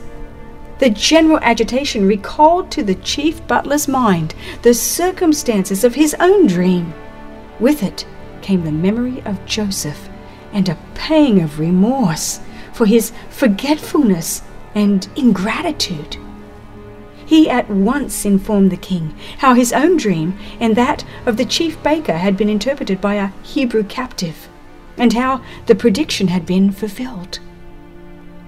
The 0.78 0.90
general 0.90 1.38
agitation 1.42 2.06
recalled 2.06 2.70
to 2.72 2.82
the 2.82 2.94
chief 2.96 3.46
butler's 3.46 3.86
mind 3.86 4.34
the 4.62 4.74
circumstances 4.74 5.84
of 5.84 5.94
his 5.94 6.14
own 6.18 6.46
dream. 6.46 6.92
With 7.58 7.82
it 7.82 8.06
came 8.42 8.64
the 8.64 8.72
memory 8.72 9.22
of 9.24 9.44
Joseph 9.46 10.08
and 10.52 10.68
a 10.68 10.78
pang 10.94 11.40
of 11.40 11.58
remorse 11.58 12.40
for 12.72 12.86
his 12.86 13.12
forgetfulness 13.28 14.42
and 14.74 15.06
ingratitude. 15.16 16.16
He 17.30 17.48
at 17.48 17.70
once 17.70 18.24
informed 18.24 18.72
the 18.72 18.76
king 18.76 19.14
how 19.38 19.54
his 19.54 19.72
own 19.72 19.96
dream 19.96 20.36
and 20.58 20.74
that 20.74 21.04
of 21.26 21.36
the 21.36 21.44
chief 21.44 21.80
baker 21.80 22.18
had 22.18 22.36
been 22.36 22.48
interpreted 22.48 23.00
by 23.00 23.14
a 23.14 23.30
Hebrew 23.44 23.84
captive 23.84 24.48
and 24.98 25.12
how 25.12 25.40
the 25.66 25.76
prediction 25.76 26.26
had 26.26 26.44
been 26.44 26.72
fulfilled. 26.72 27.38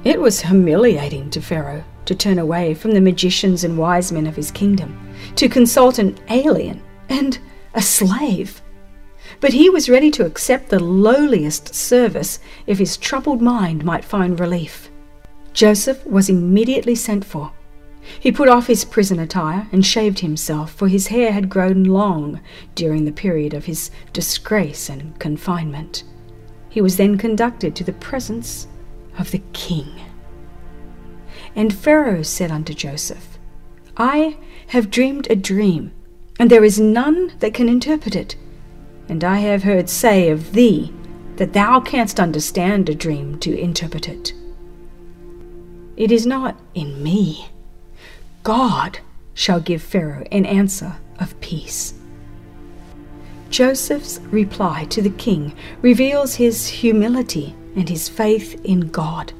It 0.03 0.21
was 0.21 0.41
humiliating 0.41 1.31
to 1.31 1.41
Pharaoh 1.41 1.85
to 2.07 2.15
turn 2.17 2.41
away 2.41 2.75
from 2.75 2.91
the 2.91 3.01
magicians 3.01 3.63
and 3.63 3.79
wise 3.79 4.11
men 4.11 4.27
of 4.27 4.35
his 4.35 4.51
kingdom, 4.51 4.99
to 5.37 5.49
consult 5.49 6.01
an 6.01 6.19
alien 6.29 6.83
and 7.09 7.39
a 7.75 7.83
slave. 7.83 8.61
But 9.39 9.53
he 9.53 9.71
was 9.71 9.89
ready 9.89 10.11
to 10.11 10.27
accept 10.27 10.71
the 10.71 10.81
lowliest 10.81 11.73
service 11.73 12.41
if 12.67 12.79
his 12.79 12.97
troubled 12.97 13.43
mind 13.43 13.85
might 13.85 14.05
find 14.05 14.41
relief. 14.41 14.91
Joseph 15.53 16.05
was 16.05 16.29
immediately 16.29 16.97
sent 16.97 17.25
for. 17.25 17.53
He 18.19 18.33
put 18.33 18.49
off 18.49 18.67
his 18.67 18.85
prison 18.85 19.19
attire 19.19 19.69
and 19.73 19.85
shaved 19.85 20.21
himself, 20.21 20.73
for 20.73 20.89
his 20.89 21.09
hair 21.09 21.33
had 21.33 21.49
grown 21.49 21.85
long 21.85 22.41
during 22.75 23.05
the 23.05 23.13
period 23.13 23.55
of 23.55 23.67
his 23.67 23.91
disgrace 24.13 24.89
and 24.89 25.19
confinement. 25.19 26.05
He 26.69 26.81
was 26.81 26.97
then 26.97 27.19
conducted 27.19 27.77
to 27.77 27.85
the 27.85 27.93
presence 27.93 28.67
of 29.19 29.31
the 29.31 29.43
king. 29.53 29.89
And 31.55 31.75
Pharaoh 31.75 32.23
said 32.23 32.51
unto 32.51 32.75
Joseph, 32.75 33.39
I 33.97 34.39
have 34.69 34.91
dreamed 34.91 35.31
a 35.31 35.37
dream, 35.37 35.93
and 36.39 36.51
there 36.51 36.65
is 36.65 36.81
none 36.81 37.33
that 37.41 37.55
can 37.55 37.69
interpret 37.69 38.17
it. 38.17 38.37
And 39.09 39.23
I 39.23 39.39
have 39.39 39.65
heard 39.65 39.91
say 39.91 40.31
of 40.31 40.53
thee 40.53 40.93
that 41.37 41.53
thou 41.53 41.81
canst 41.81 42.19
understand 42.19 42.89
a 42.89 42.95
dream 42.95 43.39
to 43.41 43.59
interpret 43.59 44.09
it. 44.09 44.33
It 45.97 46.11
is 46.11 46.27
not 46.27 46.59
in 46.75 47.03
me. 47.03 47.49
God 48.43 48.99
shall 49.35 49.61
give 49.61 49.83
Pharaoh 49.83 50.25
an 50.33 50.45
answer 50.45 50.97
of 51.21 51.41
peace. 51.41 51.95
Joseph's 53.51 54.19
reply 54.31 54.85
to 54.87 55.03
the 55.03 55.11
king 55.11 55.55
reveals 55.81 56.35
his 56.35 56.67
humility 56.67 57.55
and 57.77 57.89
his 57.89 58.09
faith 58.09 58.61
in 58.65 58.89
God. 58.89 59.33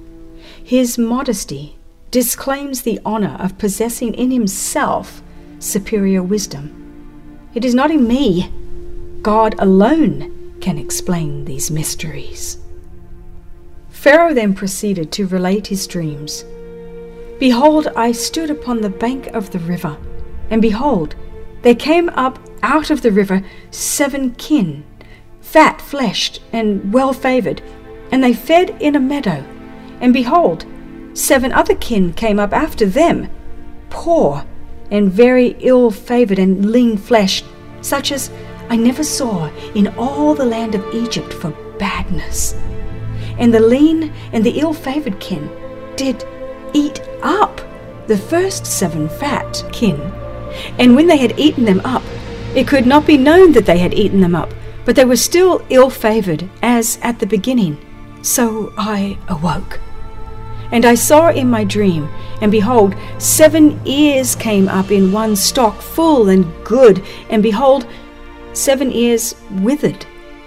His 0.63 0.99
modesty 0.99 1.77
disclaims 2.11 2.83
the 2.83 3.01
honor 3.05 3.37
of 3.41 3.59
possessing 3.59 4.15
in 4.15 4.31
himself 4.31 5.23
superior 5.59 6.23
wisdom. 6.23 6.79
It 7.55 7.65
is 7.65 7.75
not 7.75 7.91
in 7.91 8.07
me. 8.07 8.53
God 9.23 9.55
alone 9.59 10.59
can 10.61 10.79
explain 10.79 11.45
these 11.45 11.71
mysteries. 11.71 12.59
Pharaoh 13.91 14.35
then 14.35 14.55
proceeded 14.55 15.11
to 15.13 15.27
relate 15.27 15.67
his 15.67 15.87
dreams. 15.87 16.45
Behold, 17.43 17.89
I 17.97 18.13
stood 18.13 18.51
upon 18.51 18.83
the 18.83 18.89
bank 18.89 19.27
of 19.35 19.51
the 19.51 19.59
river, 19.59 19.99
and 20.49 20.63
behold, 20.63 21.17
there 21.63 21.75
came 21.75 22.09
up 22.11 22.39
out 22.63 22.89
of 22.89 23.03
the 23.03 23.11
river 23.11 23.43
seven 23.73 24.37
kin, 24.37 24.85
fat 25.41 25.81
fleshed 25.81 26.41
and 26.53 26.93
well 26.93 27.13
favored, 27.13 27.61
and 28.13 28.23
they 28.23 28.33
fed 28.33 28.77
in 28.79 28.95
a 28.95 29.01
meadow. 29.01 29.45
And 30.01 30.13
behold, 30.13 30.67
seven 31.15 31.51
other 31.51 31.75
kin 31.75 32.13
came 32.13 32.39
up 32.39 32.53
after 32.53 32.87
them, 32.87 33.29
poor 33.91 34.47
and 34.93 35.11
very 35.11 35.57
ill 35.59 35.91
favored 35.91 36.39
and 36.39 36.71
lean 36.71 36.97
fleshed, 36.97 37.45
such 37.81 38.13
as 38.13 38.31
I 38.69 38.77
never 38.77 39.03
saw 39.03 39.51
in 39.75 39.89
all 39.99 40.37
the 40.37 40.45
land 40.45 40.77
of 40.77 40.95
Egypt 40.95 41.33
for 41.35 41.51
badness. 41.81 42.55
And 43.37 43.53
the 43.53 43.59
lean 43.59 44.13
and 44.33 44.45
the 44.45 44.61
ill 44.61 44.73
favored 44.73 45.19
kin 45.19 45.51
did 45.97 46.25
eat 46.73 47.01
up 47.23 47.61
the 48.07 48.17
first 48.17 48.67
seven 48.67 49.09
fat 49.09 49.65
kin. 49.73 50.01
And 50.79 50.95
when 50.95 51.07
they 51.07 51.17
had 51.17 51.39
eaten 51.39 51.65
them 51.65 51.81
up, 51.85 52.03
it 52.55 52.69
could 52.69 52.87
not 52.87 53.07
be 53.07 53.17
known 53.17 53.53
that 53.53 53.67
they 53.67 53.79
had 53.79 53.95
eaten 53.95 54.21
them 54.21 54.35
up, 54.35 54.53
but 54.85 54.97
they 54.97 55.05
were 55.05 55.17
still 55.17 55.65
ill 55.71 55.89
favored, 55.91 56.49
as 56.63 56.99
at 57.03 57.19
the 57.19 57.27
beginning. 57.27 57.79
So 58.23 58.73
I 58.77 59.19
awoke. 59.29 59.81
And 60.71 60.85
I 60.85 60.95
saw 60.95 61.31
in 61.31 61.51
my 61.51 61.65
dream, 61.65 62.09
and 62.41 62.51
behold, 62.51 62.95
seven 63.19 63.81
ears 63.85 64.35
came 64.35 64.69
up 64.69 64.91
in 64.91 65.13
one 65.13 65.37
stalk, 65.37 65.81
full 65.81 66.29
and 66.29 66.47
good, 66.65 67.05
and 67.31 67.43
behold, 67.43 67.87
seven 68.53 68.91
ears 68.91 69.35
withered, 69.51 70.07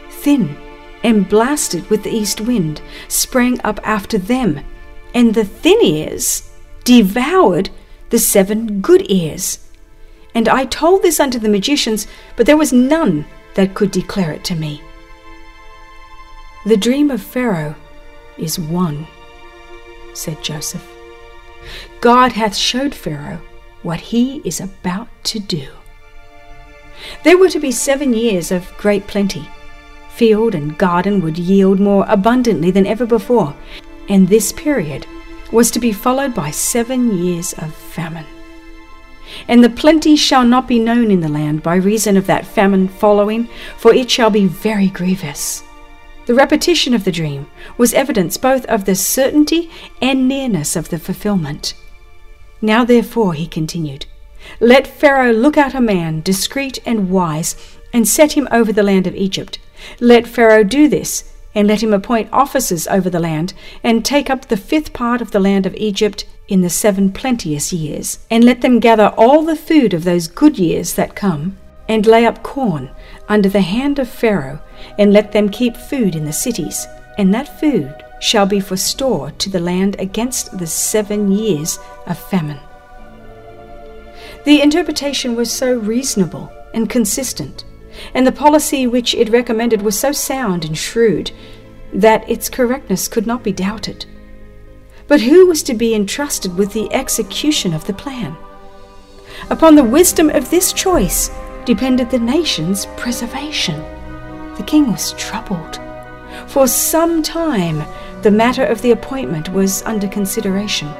thin, 0.09 0.55
and 1.03 1.29
blasted 1.29 1.87
with 1.89 2.03
the 2.03 2.09
east 2.09 2.41
wind, 2.41 2.81
sprang 3.07 3.61
up 3.61 3.79
after 3.83 4.17
them, 4.17 4.59
and 5.15 5.33
the 5.33 5.45
thin 5.45 5.79
ears 5.81 6.51
devoured 6.83 7.69
the 8.09 8.19
seven 8.19 8.81
good 8.81 9.09
ears. 9.09 9.67
And 10.35 10.47
I 10.49 10.65
told 10.65 11.01
this 11.01 11.19
unto 11.19 11.39
the 11.39 11.49
magicians, 11.49 12.05
but 12.35 12.45
there 12.45 12.57
was 12.57 12.73
none 12.73 13.25
that 13.55 13.73
could 13.73 13.89
declare 13.89 14.33
it 14.33 14.43
to 14.43 14.55
me. 14.55 14.81
The 16.65 16.77
dream 16.77 17.09
of 17.09 17.21
Pharaoh 17.21 17.75
is 18.37 18.59
one, 18.59 19.07
said 20.13 20.43
Joseph. 20.43 20.85
God 22.01 22.33
hath 22.33 22.55
showed 22.55 22.93
Pharaoh 22.93 23.41
what 23.81 23.99
he 23.99 24.37
is 24.43 24.59
about 24.59 25.07
to 25.25 25.39
do. 25.39 25.69
There 27.23 27.37
were 27.37 27.49
to 27.49 27.59
be 27.59 27.71
seven 27.71 28.13
years 28.13 28.51
of 28.51 28.75
great 28.77 29.07
plenty. 29.07 29.47
Field 30.09 30.55
and 30.55 30.77
garden 30.77 31.21
would 31.21 31.37
yield 31.37 31.79
more 31.79 32.05
abundantly 32.07 32.71
than 32.71 32.87
ever 32.87 33.05
before, 33.05 33.55
and 34.09 34.27
this 34.27 34.51
period 34.51 35.05
was 35.51 35.71
to 35.71 35.79
be 35.79 35.91
followed 35.91 36.33
by 36.33 36.51
seven 36.51 37.17
years 37.17 37.53
of 37.53 37.73
famine. 37.73 38.25
And 39.47 39.63
the 39.63 39.69
plenty 39.69 40.15
shall 40.15 40.45
not 40.45 40.67
be 40.67 40.79
known 40.79 41.11
in 41.11 41.21
the 41.21 41.29
land 41.29 41.63
by 41.63 41.75
reason 41.75 42.17
of 42.17 42.27
that 42.27 42.45
famine 42.45 42.87
following, 42.87 43.49
for 43.77 43.93
it 43.93 44.09
shall 44.09 44.29
be 44.29 44.45
very 44.45 44.87
grievous. 44.87 45.63
The 46.25 46.35
repetition 46.35 46.93
of 46.93 47.03
the 47.03 47.11
dream 47.11 47.47
was 47.77 47.93
evidence 47.93 48.37
both 48.37 48.65
of 48.65 48.85
the 48.85 48.95
certainty 48.95 49.69
and 50.01 50.27
nearness 50.27 50.75
of 50.75 50.89
the 50.89 50.99
fulfillment. 50.99 51.75
Now, 52.61 52.83
therefore, 52.83 53.33
he 53.33 53.47
continued, 53.47 54.05
let 54.59 54.87
Pharaoh 54.87 55.33
look 55.33 55.57
out 55.57 55.73
a 55.73 55.81
man 55.81 56.21
discreet 56.21 56.79
and 56.85 57.09
wise, 57.09 57.55
and 57.93 58.07
set 58.07 58.33
him 58.33 58.47
over 58.51 58.73
the 58.73 58.83
land 58.83 59.07
of 59.07 59.15
Egypt. 59.15 59.59
Let 59.99 60.27
Pharaoh 60.27 60.63
do 60.63 60.87
this, 60.87 61.34
and 61.55 61.67
let 61.67 61.81
him 61.81 61.93
appoint 61.93 62.29
officers 62.31 62.85
over 62.87 63.09
the 63.09 63.19
land, 63.19 63.53
and 63.83 64.03
take 64.03 64.29
up 64.29 64.45
the 64.45 64.57
fifth 64.57 64.93
part 64.93 65.21
of 65.21 65.31
the 65.31 65.39
land 65.39 65.65
of 65.65 65.73
Egypt 65.75 66.25
in 66.47 66.61
the 66.61 66.69
seven 66.69 67.11
plenteous 67.11 67.73
years, 67.73 68.19
and 68.29 68.43
let 68.43 68.61
them 68.61 68.79
gather 68.79 69.13
all 69.17 69.43
the 69.43 69.55
food 69.55 69.93
of 69.93 70.03
those 70.03 70.27
good 70.27 70.59
years 70.59 70.93
that 70.93 71.15
come, 71.15 71.57
and 71.87 72.05
lay 72.05 72.25
up 72.25 72.43
corn 72.43 72.89
under 73.27 73.49
the 73.49 73.61
hand 73.61 73.97
of 73.97 74.09
Pharaoh, 74.09 74.59
and 74.99 75.13
let 75.13 75.31
them 75.31 75.49
keep 75.49 75.75
food 75.77 76.15
in 76.15 76.25
the 76.25 76.33
cities, 76.33 76.85
and 77.17 77.33
that 77.33 77.59
food 77.59 77.95
shall 78.19 78.45
be 78.45 78.59
for 78.59 78.77
store 78.77 79.31
to 79.31 79.49
the 79.49 79.59
land 79.59 79.95
against 79.99 80.57
the 80.57 80.67
seven 80.67 81.31
years 81.31 81.79
of 82.05 82.17
famine. 82.17 82.59
The 84.45 84.61
interpretation 84.61 85.35
was 85.35 85.51
so 85.51 85.73
reasonable 85.73 86.51
and 86.73 86.89
consistent, 86.89 87.65
and 88.13 88.25
the 88.25 88.31
policy 88.31 88.87
which 88.87 89.13
it 89.15 89.29
recommended 89.29 89.81
was 89.81 89.97
so 89.99 90.11
sound 90.11 90.65
and 90.65 90.77
shrewd, 90.77 91.31
that 91.93 92.29
its 92.29 92.49
correctness 92.49 93.07
could 93.07 93.25
not 93.25 93.43
be 93.43 93.51
doubted. 93.51 94.05
But 95.07 95.21
who 95.21 95.45
was 95.45 95.63
to 95.63 95.73
be 95.73 95.93
entrusted 95.93 96.57
with 96.57 96.73
the 96.73 96.91
execution 96.93 97.73
of 97.73 97.85
the 97.85 97.93
plan? 97.93 98.35
Upon 99.49 99.75
the 99.75 99.83
wisdom 99.83 100.29
of 100.29 100.49
this 100.49 100.73
choice 100.73 101.29
depended 101.65 102.09
the 102.09 102.19
nation's 102.19 102.85
preservation. 102.97 103.79
The 104.55 104.63
king 104.65 104.91
was 104.91 105.13
troubled, 105.13 105.79
For 106.47 106.67
some 106.67 107.21
time, 107.21 107.83
the 108.21 108.31
matter 108.31 108.65
of 108.65 108.81
the 108.81 108.91
appointment 108.91 109.49
was 109.49 109.83
under 109.83 110.07
consideration. 110.07 110.91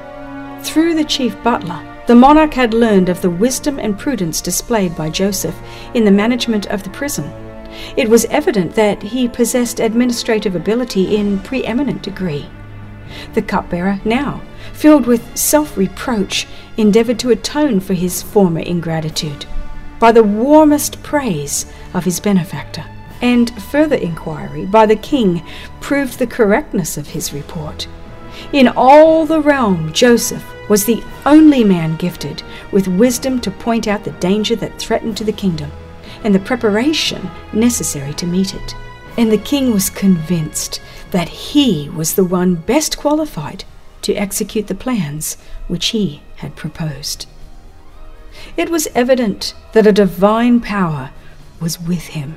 Through 0.62 0.96
the 0.96 1.04
chief 1.04 1.42
butler, 1.42 1.95
the 2.08 2.16
monarch 2.16 2.54
had 2.54 2.74
learned 2.74 3.10
of 3.10 3.22
the 3.22 3.30
wisdom 3.30 3.80
and 3.80 3.98
prudence 3.98 4.42
displayed 4.42 4.96
by 4.96 5.10
Joseph 5.10 5.56
in 5.94 6.06
the 6.06 6.12
management 6.12 6.68
of 6.68 6.84
the 6.84 6.90
prison. 6.92 7.26
It 7.98 8.10
was 8.10 8.26
evident 8.26 8.76
that 8.76 9.02
he 9.02 9.28
possessed 9.28 9.80
administrative 9.80 10.56
ability 10.56 11.16
in 11.16 11.40
preeminent 11.40 12.04
degree. 12.04 12.48
The 13.34 13.42
cupbearer 13.42 14.00
now, 14.06 14.42
filled 14.74 15.08
with 15.08 15.38
self 15.38 15.78
reproach, 15.78 16.48
endeavored 16.78 17.20
to 17.20 17.32
atone 17.32 17.80
for 17.80 17.94
his 17.94 18.22
former 18.22 18.60
ingratitude 18.62 19.46
by 20.00 20.12
the 20.12 20.24
warmest 20.24 21.02
praise 21.02 21.66
of 21.94 22.04
his 22.04 22.20
benefactor, 22.20 22.86
and 23.22 23.50
further 23.64 23.96
inquiry 23.96 24.66
by 24.66 24.86
the 24.86 24.96
king 24.96 25.42
proved 25.80 26.20
the 26.20 26.28
correctness 26.28 26.98
of 26.98 27.08
his 27.08 27.34
report. 27.34 27.88
In 28.54 28.68
all 28.68 29.26
the 29.26 29.42
realm, 29.42 29.92
Joseph 29.94 30.44
was 30.70 30.86
the 30.86 31.04
only 31.26 31.64
man 31.64 31.96
gifted 31.98 32.44
with 32.72 32.88
wisdom 32.88 33.40
to 33.42 33.52
point 33.52 33.88
out 33.88 34.04
the 34.04 34.12
danger 34.12 34.56
that 34.56 34.80
threatened 34.80 35.18
to 35.18 35.24
the 35.24 35.32
kingdom 35.32 35.72
and 36.24 36.34
the 36.34 36.40
preparation 36.40 37.30
necessary 37.54 38.14
to 38.16 38.26
meet 38.26 38.54
it. 38.54 38.76
And 39.18 39.32
the 39.32 39.38
king 39.38 39.72
was 39.72 39.90
convinced 39.90 40.82
that 41.12 41.30
he 41.30 41.90
was 41.90 42.16
the 42.16 42.26
one 42.26 42.56
best 42.56 42.98
qualified 42.98 43.64
to 44.02 44.14
execute 44.16 44.68
the 44.68 44.76
plans 44.76 45.38
which 45.68 45.88
he 45.88 46.22
had 46.38 46.56
proposed. 46.56 47.28
It 48.58 48.70
was 48.70 48.88
evident 48.94 49.54
that 49.74 49.88
a 49.88 49.92
divine 49.92 50.60
power 50.60 51.12
was 51.60 51.80
with 51.80 52.08
him, 52.08 52.36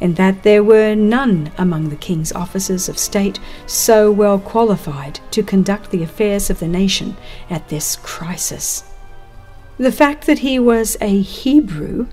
and 0.00 0.16
that 0.16 0.42
there 0.42 0.62
were 0.62 0.94
none 0.94 1.50
among 1.58 1.88
the 1.88 1.96
king's 1.96 2.32
officers 2.32 2.88
of 2.88 2.98
state 2.98 3.40
so 3.66 4.10
well 4.10 4.38
qualified 4.38 5.20
to 5.30 5.42
conduct 5.42 5.90
the 5.90 6.02
affairs 6.02 6.50
of 6.50 6.58
the 6.58 6.68
nation 6.68 7.16
at 7.50 7.68
this 7.68 7.96
crisis. 7.96 8.84
The 9.78 9.92
fact 9.92 10.26
that 10.26 10.40
he 10.40 10.58
was 10.58 10.96
a 11.00 11.20
Hebrew 11.20 12.06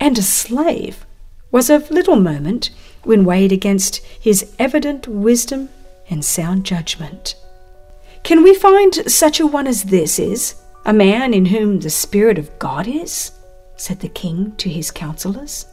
and 0.00 0.18
a 0.18 0.22
slave 0.22 1.06
was 1.50 1.70
of 1.70 1.90
little 1.90 2.16
moment 2.16 2.70
when 3.04 3.24
weighed 3.24 3.52
against 3.52 3.96
his 3.98 4.52
evident 4.58 5.06
wisdom 5.06 5.68
and 6.10 6.24
sound 6.24 6.64
judgment. 6.64 7.36
Can 8.22 8.42
we 8.42 8.54
find 8.54 9.10
such 9.10 9.38
a 9.38 9.46
one 9.46 9.66
as 9.66 9.84
this 9.84 10.18
is, 10.18 10.54
a 10.84 10.92
man 10.92 11.32
in 11.34 11.46
whom 11.46 11.80
the 11.80 11.90
Spirit 11.90 12.38
of 12.38 12.58
God 12.58 12.88
is? 12.88 13.32
said 13.76 14.00
the 14.00 14.08
king 14.08 14.54
to 14.56 14.68
his 14.68 14.90
counselors. 14.90 15.66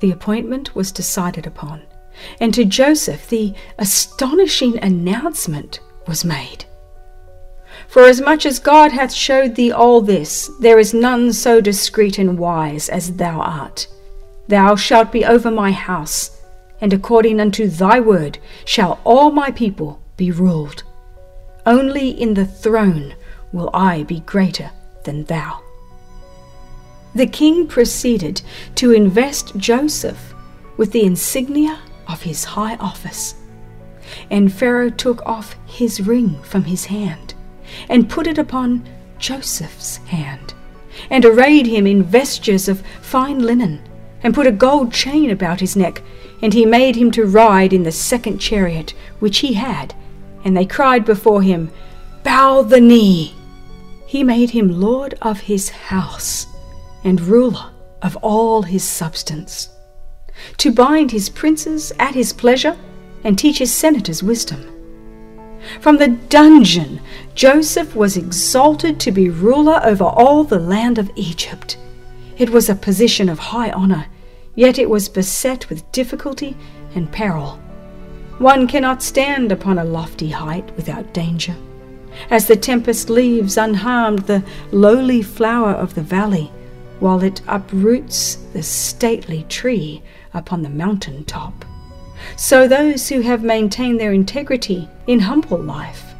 The 0.00 0.10
appointment 0.10 0.74
was 0.74 0.92
decided 0.92 1.46
upon, 1.46 1.82
and 2.40 2.54
to 2.54 2.64
Joseph 2.64 3.28
the 3.28 3.54
astonishing 3.78 4.78
announcement 4.78 5.80
was 6.06 6.24
made. 6.24 6.64
For 7.88 8.02
as 8.04 8.20
much 8.20 8.44
as 8.44 8.58
God 8.58 8.92
hath 8.92 9.12
showed 9.12 9.54
thee 9.54 9.72
all 9.72 10.00
this, 10.00 10.50
there 10.60 10.78
is 10.78 10.94
none 10.94 11.32
so 11.32 11.60
discreet 11.60 12.18
and 12.18 12.38
wise 12.38 12.88
as 12.88 13.16
thou 13.16 13.40
art. 13.40 13.88
Thou 14.48 14.76
shalt 14.76 15.12
be 15.12 15.24
over 15.24 15.50
my 15.50 15.72
house, 15.72 16.40
and 16.80 16.92
according 16.92 17.40
unto 17.40 17.68
thy 17.68 18.00
word 18.00 18.38
shall 18.64 19.00
all 19.04 19.30
my 19.30 19.50
people 19.50 20.00
be 20.16 20.30
ruled. 20.30 20.82
Only 21.66 22.10
in 22.10 22.34
the 22.34 22.46
throne 22.46 23.14
will 23.52 23.70
I 23.74 24.02
be 24.04 24.20
greater 24.20 24.70
than 25.04 25.24
thou. 25.24 25.60
The 27.14 27.26
king 27.26 27.66
proceeded 27.66 28.42
to 28.76 28.92
invest 28.92 29.56
Joseph 29.56 30.34
with 30.76 30.92
the 30.92 31.04
insignia 31.04 31.80
of 32.06 32.22
his 32.22 32.44
high 32.44 32.76
office. 32.76 33.34
And 34.30 34.52
Pharaoh 34.52 34.90
took 34.90 35.24
off 35.26 35.56
his 35.66 36.00
ring 36.00 36.40
from 36.42 36.64
his 36.64 36.86
hand 36.86 37.34
and 37.88 38.08
put 38.08 38.26
it 38.26 38.38
upon 38.38 38.88
Joseph's 39.18 39.98
hand, 39.98 40.54
and 41.10 41.24
arrayed 41.24 41.66
him 41.66 41.86
in 41.86 42.02
vestures 42.02 42.68
of 42.68 42.82
fine 43.02 43.40
linen, 43.40 43.80
and 44.22 44.34
put 44.34 44.46
a 44.46 44.52
gold 44.52 44.92
chain 44.92 45.30
about 45.30 45.60
his 45.60 45.76
neck, 45.76 46.02
and 46.40 46.54
he 46.54 46.64
made 46.64 46.96
him 46.96 47.10
to 47.12 47.26
ride 47.26 47.72
in 47.72 47.82
the 47.82 47.92
second 47.92 48.38
chariot 48.38 48.94
which 49.18 49.38
he 49.38 49.54
had, 49.54 49.94
and 50.44 50.56
they 50.56 50.64
cried 50.64 51.04
before 51.04 51.42
him, 51.42 51.70
Bow 52.22 52.62
the 52.62 52.80
knee. 52.80 53.34
He 54.06 54.24
made 54.24 54.50
him 54.50 54.80
lord 54.80 55.14
of 55.20 55.40
his 55.40 55.68
house, 55.68 56.46
and 57.08 57.22
ruler 57.22 57.70
of 58.02 58.16
all 58.16 58.62
his 58.62 58.84
substance, 58.84 59.70
to 60.58 60.70
bind 60.70 61.10
his 61.10 61.30
princes 61.30 61.90
at 61.98 62.14
his 62.14 62.34
pleasure, 62.34 62.76
and 63.24 63.38
teach 63.38 63.58
his 63.58 63.72
senators 63.72 64.22
wisdom. 64.22 64.62
From 65.80 65.96
the 65.96 66.08
dungeon, 66.08 67.00
Joseph 67.34 67.96
was 67.96 68.16
exalted 68.16 69.00
to 69.00 69.10
be 69.10 69.30
ruler 69.30 69.80
over 69.82 70.04
all 70.04 70.44
the 70.44 70.60
land 70.60 70.98
of 70.98 71.10
Egypt. 71.16 71.78
It 72.36 72.50
was 72.50 72.68
a 72.68 72.74
position 72.74 73.28
of 73.28 73.38
high 73.38 73.70
honor, 73.70 74.06
yet 74.54 74.78
it 74.78 74.88
was 74.88 75.08
beset 75.08 75.68
with 75.70 75.90
difficulty 75.92 76.56
and 76.94 77.10
peril. 77.10 77.58
One 78.38 78.68
cannot 78.68 79.02
stand 79.02 79.50
upon 79.50 79.78
a 79.78 79.84
lofty 79.84 80.28
height 80.28 80.76
without 80.76 81.12
danger. 81.14 81.56
As 82.30 82.46
the 82.46 82.56
tempest 82.56 83.10
leaves 83.10 83.56
unharmed 83.56 84.20
the 84.20 84.44
lowly 84.70 85.22
flower 85.22 85.72
of 85.72 85.94
the 85.94 86.02
valley, 86.02 86.52
while 87.00 87.22
it 87.22 87.40
uproots 87.46 88.36
the 88.52 88.62
stately 88.62 89.44
tree 89.48 90.02
upon 90.34 90.62
the 90.62 90.68
mountain 90.68 91.24
top. 91.24 91.64
So 92.36 92.66
those 92.66 93.08
who 93.08 93.20
have 93.20 93.42
maintained 93.42 94.00
their 94.00 94.12
integrity 94.12 94.88
in 95.06 95.20
humble 95.20 95.58
life 95.58 96.14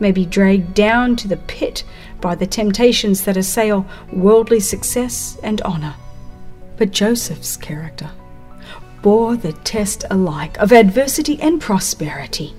may 0.00 0.12
be 0.12 0.26
dragged 0.26 0.74
down 0.74 1.16
to 1.16 1.28
the 1.28 1.36
pit 1.36 1.84
by 2.20 2.34
the 2.34 2.46
temptations 2.46 3.24
that 3.24 3.36
assail 3.36 3.86
worldly 4.12 4.60
success 4.60 5.38
and 5.42 5.60
honor. 5.62 5.94
But 6.76 6.90
Joseph's 6.90 7.56
character 7.56 8.10
bore 9.02 9.36
the 9.36 9.52
test 9.52 10.04
alike 10.10 10.58
of 10.58 10.72
adversity 10.72 11.40
and 11.40 11.60
prosperity. 11.60 12.54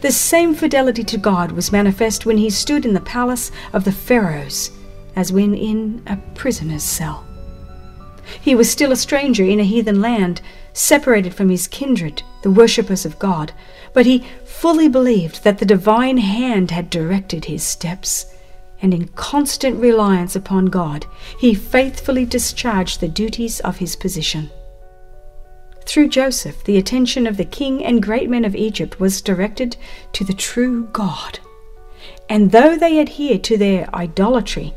The 0.00 0.12
same 0.12 0.54
fidelity 0.54 1.04
to 1.04 1.18
God 1.18 1.52
was 1.52 1.72
manifest 1.72 2.26
when 2.26 2.36
he 2.36 2.50
stood 2.50 2.84
in 2.84 2.94
the 2.94 3.00
palace 3.00 3.50
of 3.72 3.84
the 3.84 3.92
Pharaohs 3.92 4.70
as 5.18 5.32
when 5.32 5.52
in 5.52 6.00
a 6.06 6.16
prisoner's 6.36 6.84
cell. 6.84 7.26
He 8.40 8.54
was 8.54 8.70
still 8.70 8.92
a 8.92 8.96
stranger 8.96 9.42
in 9.42 9.58
a 9.58 9.64
heathen 9.64 10.00
land, 10.00 10.40
separated 10.72 11.34
from 11.34 11.48
his 11.48 11.66
kindred, 11.66 12.22
the 12.42 12.52
worshippers 12.52 13.04
of 13.04 13.18
God, 13.18 13.52
but 13.92 14.06
he 14.06 14.24
fully 14.44 14.86
believed 14.88 15.42
that 15.42 15.58
the 15.58 15.66
divine 15.66 16.18
hand 16.18 16.70
had 16.70 16.88
directed 16.88 17.46
his 17.46 17.64
steps, 17.64 18.32
and 18.80 18.94
in 18.94 19.08
constant 19.08 19.80
reliance 19.80 20.36
upon 20.36 20.66
God, 20.66 21.04
he 21.40 21.52
faithfully 21.52 22.24
discharged 22.24 23.00
the 23.00 23.08
duties 23.08 23.58
of 23.60 23.78
his 23.78 23.96
position. 23.96 24.50
Through 25.84 26.10
Joseph, 26.10 26.62
the 26.62 26.76
attention 26.76 27.26
of 27.26 27.38
the 27.38 27.44
king 27.44 27.84
and 27.84 28.00
great 28.00 28.30
men 28.30 28.44
of 28.44 28.54
Egypt 28.54 29.00
was 29.00 29.20
directed 29.20 29.76
to 30.12 30.22
the 30.22 30.32
true 30.32 30.84
God. 30.92 31.40
And 32.28 32.52
though 32.52 32.76
they 32.76 33.00
adhered 33.00 33.42
to 33.44 33.56
their 33.56 33.92
idolatry, 33.92 34.74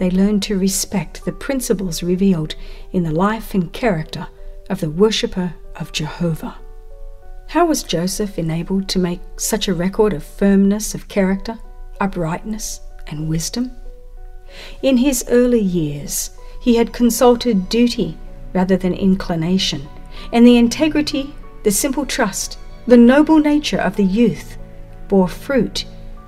they 0.00 0.10
learn 0.10 0.40
to 0.40 0.58
respect 0.58 1.26
the 1.26 1.32
principles 1.32 2.02
revealed 2.02 2.54
in 2.90 3.02
the 3.02 3.12
life 3.12 3.52
and 3.52 3.70
character 3.74 4.26
of 4.70 4.80
the 4.80 4.88
worshipper 4.88 5.52
of 5.76 5.92
Jehovah. 5.92 6.56
How 7.48 7.66
was 7.66 7.82
Joseph 7.82 8.38
enabled 8.38 8.88
to 8.88 8.98
make 8.98 9.20
such 9.36 9.68
a 9.68 9.74
record 9.74 10.14
of 10.14 10.24
firmness 10.24 10.94
of 10.94 11.08
character, 11.08 11.58
uprightness, 12.00 12.80
and 13.08 13.28
wisdom? 13.28 13.72
In 14.80 14.96
his 14.96 15.22
early 15.28 15.60
years, 15.60 16.30
he 16.62 16.76
had 16.76 16.94
consulted 16.94 17.68
duty 17.68 18.16
rather 18.54 18.78
than 18.78 18.94
inclination 18.94 19.86
and 20.32 20.46
the 20.46 20.56
integrity, 20.56 21.34
the 21.62 21.70
simple 21.70 22.06
trust, 22.06 22.58
the 22.86 22.96
noble 22.96 23.38
nature 23.38 23.80
of 23.80 23.96
the 23.96 24.04
youth 24.04 24.56
bore 25.08 25.28
fruit 25.28 25.84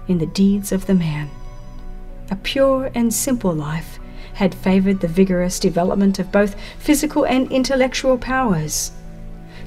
in 0.08 0.18
the 0.18 0.26
deeds 0.26 0.72
of 0.72 0.84
the 0.84 0.94
man. 0.94 1.30
A 2.32 2.36
pure 2.36 2.90
and 2.94 3.12
simple 3.12 3.52
life 3.52 4.00
had 4.32 4.54
favored 4.54 5.00
the 5.00 5.06
vigorous 5.06 5.60
development 5.60 6.18
of 6.18 6.32
both 6.32 6.56
physical 6.78 7.26
and 7.26 7.52
intellectual 7.52 8.16
powers. 8.16 8.90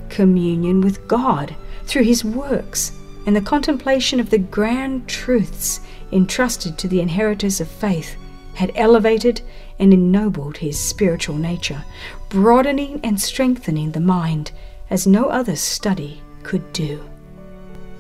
Communion 0.10 0.82
with 0.82 1.08
God 1.08 1.56
through 1.84 2.06
his 2.06 2.26
works 2.26 2.92
and 3.28 3.36
the 3.36 3.42
contemplation 3.42 4.20
of 4.20 4.32
the 4.32 4.40
grand 4.40 5.08
truths 5.08 5.80
entrusted 6.12 6.76
to 6.80 6.88
the 6.88 7.02
inheritors 7.02 7.62
of 7.62 7.68
faith 7.68 8.16
had 8.56 8.72
elevated 8.74 9.42
and 9.78 9.94
ennobled 9.94 10.58
his 10.58 10.80
spiritual 10.80 11.36
nature, 11.36 11.86
broadening 12.30 13.00
and 13.04 13.22
strengthening 13.22 13.92
the 13.92 14.00
mind 14.00 14.52
as 14.90 15.06
no 15.06 15.26
other 15.26 15.56
study 15.56 16.20
could 16.42 16.74
do. 16.74 17.00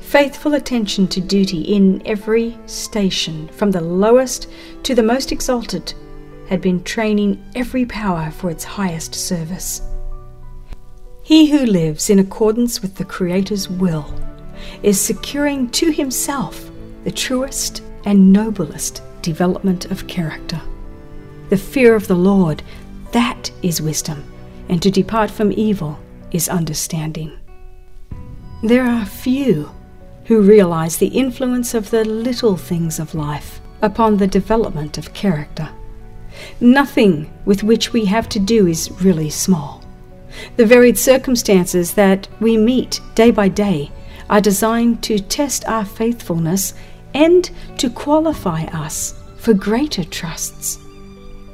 Faithful 0.05 0.53
attention 0.53 1.07
to 1.07 1.19
duty 1.19 1.61
in 1.61 2.01
every 2.05 2.57
station, 2.67 3.47
from 3.49 3.71
the 3.71 3.81
lowest 3.81 4.47
to 4.83 4.93
the 4.93 5.03
most 5.03 5.31
exalted, 5.31 5.93
had 6.47 6.61
been 6.61 6.83
training 6.83 7.43
every 7.55 7.85
power 7.85 8.29
for 8.29 8.51
its 8.51 8.63
highest 8.63 9.15
service. 9.15 9.81
He 11.23 11.49
who 11.49 11.65
lives 11.65 12.11
in 12.11 12.19
accordance 12.19 12.83
with 12.83 12.95
the 12.95 13.03
Creator's 13.03 13.67
will 13.67 14.13
is 14.83 15.01
securing 15.01 15.69
to 15.71 15.91
himself 15.91 16.69
the 17.03 17.11
truest 17.11 17.81
and 18.05 18.31
noblest 18.31 19.01
development 19.23 19.85
of 19.85 20.07
character. 20.07 20.61
The 21.49 21.57
fear 21.57 21.95
of 21.95 22.07
the 22.07 22.15
Lord, 22.15 22.61
that 23.11 23.51
is 23.63 23.81
wisdom, 23.81 24.23
and 24.69 24.81
to 24.83 24.91
depart 24.91 25.31
from 25.31 25.51
evil 25.51 25.99
is 26.31 26.47
understanding. 26.47 27.37
There 28.63 28.85
are 28.85 29.05
few 29.05 29.71
who 30.25 30.41
realize 30.41 30.97
the 30.97 31.07
influence 31.07 31.73
of 31.73 31.89
the 31.89 32.03
little 32.03 32.57
things 32.57 32.99
of 32.99 33.15
life 33.15 33.61
upon 33.81 34.17
the 34.17 34.27
development 34.27 34.97
of 34.97 35.13
character. 35.13 35.69
Nothing 36.59 37.31
with 37.45 37.63
which 37.63 37.93
we 37.93 38.05
have 38.05 38.27
to 38.29 38.39
do 38.39 38.67
is 38.67 38.91
really 39.01 39.29
small. 39.29 39.83
The 40.57 40.65
varied 40.65 40.97
circumstances 40.97 41.93
that 41.93 42.27
we 42.39 42.57
meet 42.57 42.99
day 43.13 43.31
by 43.31 43.47
day 43.47 43.91
are 44.29 44.41
designed 44.41 45.03
to 45.03 45.19
test 45.19 45.65
our 45.65 45.85
faithfulness 45.85 46.73
and 47.13 47.49
to 47.77 47.89
qualify 47.89 48.63
us 48.65 49.13
for 49.37 49.53
greater 49.53 50.03
trusts. 50.03 50.79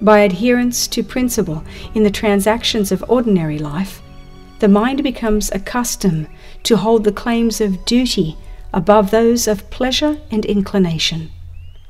By 0.02 0.20
adherence 0.22 0.88
to 0.88 1.04
principle 1.04 1.64
in 1.94 2.04
the 2.04 2.10
transactions 2.10 2.92
of 2.92 3.04
ordinary 3.08 3.60
life, 3.60 4.02
the 4.60 4.68
mind 4.68 5.04
becomes 5.04 5.52
accustomed 5.52 6.28
to 6.64 6.78
hold 6.78 7.04
the 7.04 7.12
claims 7.12 7.62
of 7.62 7.84
duty 7.86 8.38
above 8.74 9.12
those 9.12 9.48
of 9.48 9.70
pleasure 9.70 10.20
and 10.32 10.46
inclination. 10.46 11.30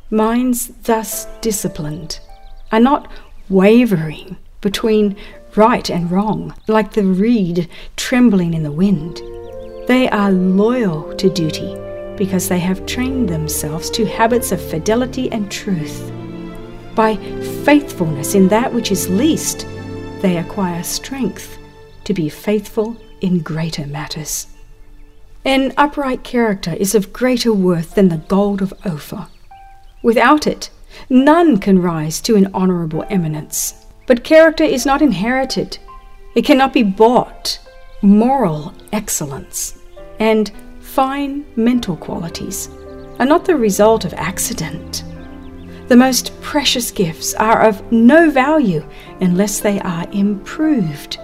Minds 0.09 0.71
thus 0.83 1.25
disciplined 1.41 2.19
are 2.71 2.79
not 2.79 3.09
wavering 3.49 4.37
between 4.61 5.15
right 5.55 5.89
and 5.89 6.11
wrong, 6.11 6.53
like 6.67 6.93
the 6.93 7.03
reed 7.03 7.69
trembling 7.95 8.53
in 8.53 8.63
the 8.63 8.71
wind. 8.71 9.21
They 9.87 10.09
are 10.09 10.31
loyal 10.31 11.13
to 11.15 11.29
duty 11.29 11.75
because 12.17 12.47
they 12.47 12.59
have 12.59 12.85
trained 12.85 13.29
themselves 13.29 13.89
to 13.91 14.05
habits 14.05 14.51
of 14.51 14.61
fidelity 14.61 15.31
and 15.31 15.51
truth. 15.51 16.11
By 16.95 17.15
faithfulness 17.63 18.35
in 18.35 18.47
that 18.49 18.73
which 18.73 18.91
is 18.91 19.09
least, 19.09 19.65
they 20.21 20.37
acquire 20.37 20.83
strength 20.83 21.57
to 22.03 22.13
be 22.13 22.29
faithful 22.29 22.95
in 23.21 23.39
greater 23.39 23.87
matters. 23.87 24.47
An 25.43 25.73
upright 25.75 26.23
character 26.23 26.73
is 26.73 26.93
of 26.93 27.11
greater 27.11 27.51
worth 27.51 27.95
than 27.95 28.09
the 28.09 28.17
gold 28.17 28.61
of 28.61 28.73
Ophir. 28.85 29.25
Without 30.03 30.45
it, 30.45 30.69
none 31.09 31.57
can 31.57 31.81
rise 31.81 32.21
to 32.21 32.35
an 32.35 32.51
honorable 32.53 33.03
eminence. 33.09 33.85
But 34.05 34.23
character 34.23 34.63
is 34.63 34.85
not 34.85 35.01
inherited, 35.01 35.79
it 36.35 36.45
cannot 36.45 36.73
be 36.73 36.83
bought. 36.83 37.59
Moral 38.03 38.73
excellence 38.93 39.77
and 40.19 40.51
fine 40.79 41.45
mental 41.55 41.95
qualities 41.95 42.69
are 43.19 43.25
not 43.25 43.45
the 43.45 43.55
result 43.55 44.05
of 44.05 44.13
accident. 44.13 45.03
The 45.87 45.95
most 45.95 46.39
precious 46.41 46.91
gifts 46.91 47.33
are 47.33 47.63
of 47.67 47.91
no 47.91 48.29
value 48.29 48.83
unless 49.21 49.59
they 49.59 49.79
are 49.81 50.07
improved. 50.11 51.17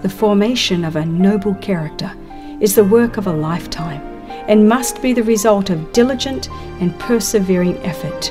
The 0.00 0.08
formation 0.08 0.84
of 0.84 0.96
a 0.96 1.04
noble 1.04 1.54
character 1.56 2.12
is 2.60 2.74
the 2.74 2.84
work 2.84 3.16
of 3.16 3.26
a 3.26 3.32
lifetime 3.32 4.02
and 4.48 4.68
must 4.68 5.02
be 5.02 5.12
the 5.12 5.22
result 5.22 5.70
of 5.70 5.92
diligent 5.92 6.48
and 6.80 6.98
persevering 6.98 7.76
effort. 7.78 8.30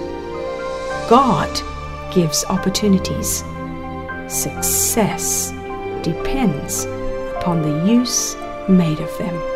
God 1.10 1.50
gives 2.14 2.46
opportunities. 2.46 3.44
Success 4.28 5.52
depends 6.02 6.86
upon 7.36 7.62
the 7.62 7.92
use 7.92 8.36
made 8.68 9.00
of 9.00 9.18
them. 9.18 9.55